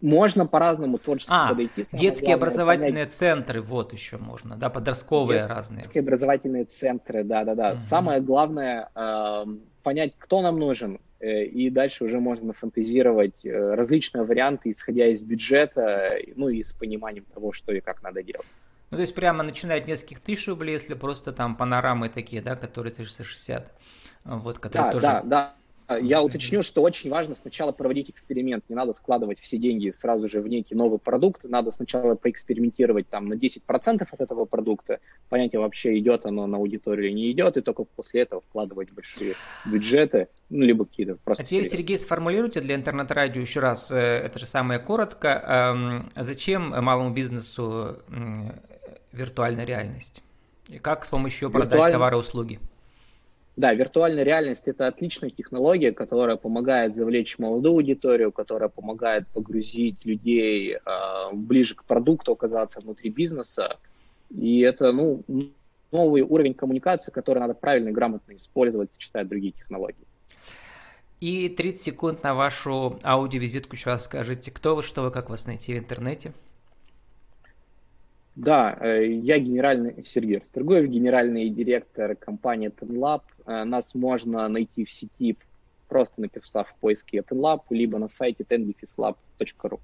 Можно 0.00 0.46
по-разному 0.46 0.98
творчески 0.98 1.32
а, 1.32 1.48
подойти. 1.48 1.84
детские 1.92 2.34
образовательные 2.34 2.92
понять... 2.92 3.12
центры, 3.12 3.60
вот 3.60 3.92
еще 3.92 4.16
можно, 4.16 4.56
да, 4.56 4.70
подростковые 4.70 5.40
Детские 5.40 5.56
разные. 5.56 5.82
Детские 5.82 6.00
образовательные 6.02 6.64
центры, 6.64 7.24
да-да-да. 7.24 7.70
Угу. 7.70 7.78
Самое 7.78 8.20
главное 8.20 8.90
э, 8.94 9.44
понять, 9.82 10.12
кто 10.18 10.42
нам 10.42 10.58
нужен, 10.58 11.00
э, 11.18 11.44
и 11.44 11.70
дальше 11.70 12.04
уже 12.04 12.20
можно 12.20 12.52
фантазировать 12.52 13.44
э, 13.44 13.74
различные 13.74 14.24
варианты, 14.24 14.70
исходя 14.70 15.08
из 15.08 15.22
бюджета, 15.22 16.16
ну 16.36 16.48
и 16.48 16.62
с 16.62 16.72
пониманием 16.72 17.24
того, 17.34 17.52
что 17.52 17.72
и 17.72 17.80
как 17.80 18.02
надо 18.02 18.22
делать. 18.22 18.46
Ну, 18.90 18.98
то 18.98 19.00
есть 19.00 19.14
прямо 19.14 19.42
начинает 19.42 19.82
от 19.82 19.88
нескольких 19.88 20.20
тысяч 20.20 20.46
рублей, 20.46 20.74
если 20.74 20.94
просто 20.94 21.32
там 21.32 21.56
панорамы 21.56 22.08
такие, 22.08 22.40
да, 22.40 22.54
которые 22.54 22.92
360. 22.92 23.72
Вот, 24.24 24.58
которые 24.58 24.86
да, 24.86 24.92
тоже... 24.92 25.02
да, 25.02 25.22
да. 25.24 25.54
Я 25.88 26.22
уточню, 26.22 26.62
что 26.62 26.82
очень 26.82 27.10
важно 27.10 27.34
сначала 27.34 27.70
проводить 27.70 28.10
эксперимент. 28.10 28.64
Не 28.68 28.74
надо 28.74 28.92
складывать 28.92 29.38
все 29.38 29.56
деньги 29.56 29.90
сразу 29.90 30.28
же 30.28 30.40
в 30.40 30.48
некий 30.48 30.74
новый 30.74 30.98
продукт. 30.98 31.44
Надо 31.44 31.70
сначала 31.70 32.16
поэкспериментировать 32.16 33.08
там 33.08 33.28
на 33.28 33.34
10% 33.34 34.06
от 34.10 34.20
этого 34.20 34.46
продукта, 34.46 34.98
понять, 35.28 35.54
а 35.54 35.60
вообще 35.60 35.96
идет 35.98 36.26
оно 36.26 36.46
на 36.46 36.56
аудиторию 36.56 37.06
или 37.06 37.14
не 37.14 37.30
идет, 37.30 37.56
и 37.56 37.60
только 37.60 37.84
после 37.84 38.22
этого 38.22 38.40
вкладывать 38.40 38.92
большие 38.92 39.34
бюджеты, 39.64 40.28
ну, 40.50 40.64
либо 40.64 40.84
какие-то 40.84 41.16
просто... 41.22 41.44
А 41.44 41.46
теперь. 41.46 41.68
Сергей, 41.68 41.98
сформулируйте 41.98 42.60
для 42.60 42.74
интернет-радио 42.74 43.40
еще 43.40 43.60
раз, 43.60 43.92
э, 43.92 43.96
это 43.96 44.38
же 44.38 44.46
самое 44.46 44.80
коротко, 44.80 45.28
эм, 45.28 46.08
зачем 46.16 46.70
малому 46.70 47.10
бизнесу 47.10 47.98
виртуальная 49.12 49.64
реальность? 49.64 50.22
И 50.68 50.78
как 50.78 51.04
с 51.04 51.10
помощью 51.10 51.48
ее 51.48 51.52
продать 51.52 51.72
Виртуаль... 51.72 51.92
товары 51.92 52.16
и 52.16 52.20
услуги? 52.20 52.58
Да, 53.56 53.72
виртуальная 53.72 54.22
реальность– 54.22 54.62
это 54.66 54.86
отличная 54.86 55.30
технология, 55.30 55.90
которая 55.90 56.36
помогает 56.36 56.94
завлечь 56.94 57.38
молодую 57.38 57.76
аудиторию, 57.76 58.30
которая 58.30 58.68
помогает 58.68 59.26
погрузить 59.28 60.04
людей 60.04 60.74
э, 60.74 60.78
ближе 61.32 61.74
к 61.74 61.84
продукту, 61.84 62.32
оказаться 62.32 62.80
внутри 62.80 63.08
бизнеса. 63.08 63.78
И 64.28 64.60
это 64.60 64.92
ну, 64.92 65.22
новый 65.90 66.20
уровень 66.20 66.52
коммуникации, 66.52 67.10
который 67.10 67.38
надо 67.38 67.54
правильно 67.54 67.88
и 67.88 67.92
грамотно 67.92 68.36
использовать, 68.36 68.92
сочетая 68.92 69.24
другие 69.24 69.52
технологии. 69.52 70.04
И 71.20 71.48
30 71.48 71.80
секунд 71.80 72.22
на 72.22 72.34
вашу 72.34 73.00
аудиовизитку 73.02 73.74
еще 73.74 73.88
раз 73.88 74.04
скажите, 74.04 74.50
кто 74.50 74.76
вы, 74.76 74.82
что 74.82 75.00
вы, 75.02 75.10
как 75.10 75.30
вас 75.30 75.46
найти 75.46 75.72
в 75.72 75.78
интернете. 75.78 76.32
Да, 78.36 78.76
э, 78.80 79.06
я 79.06 79.38
генеральный, 79.38 80.04
Сергей 80.04 80.38
Расторгуев, 80.38 80.86
генеральный 80.88 81.48
директор 81.48 82.14
компании 82.14 82.70
TenLab. 82.70 83.22
Э, 83.46 83.64
нас 83.64 83.94
можно 83.94 84.46
найти 84.48 84.84
в 84.84 84.92
сети, 84.92 85.38
просто 85.88 86.20
написав 86.20 86.68
в 86.68 86.74
поиске 86.74 87.20
TenLab, 87.20 87.62
либо 87.70 87.98
на 87.98 88.08
сайте 88.08 88.44
tendefislab.ru. 88.44 89.80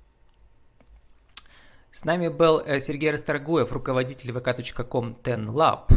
С 1.91 2.05
нами 2.05 2.29
был 2.29 2.61
э, 2.61 2.79
Сергей 2.81 3.11
Расторгуев, 3.11 3.73
руководитель 3.73 4.33
vk.com 4.33 5.17
TenLab. 5.23 5.89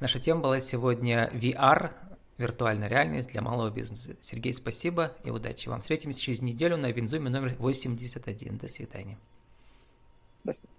Наша 0.00 0.18
тема 0.18 0.40
была 0.40 0.60
сегодня 0.60 1.30
VR, 1.32 1.92
виртуальная 2.36 2.88
реальность 2.88 3.30
для 3.30 3.42
малого 3.42 3.70
бизнеса. 3.70 4.16
Сергей, 4.20 4.52
спасибо 4.54 5.12
и 5.22 5.30
удачи 5.30 5.68
вам. 5.68 5.82
Встретимся 5.82 6.20
через 6.20 6.42
неделю 6.42 6.76
на 6.76 6.90
Винзуме 6.90 7.30
номер 7.30 7.54
81. 7.60 8.58
До 8.58 8.68
свидания. 8.68 9.18
До 10.42 10.52
свидания. 10.52 10.75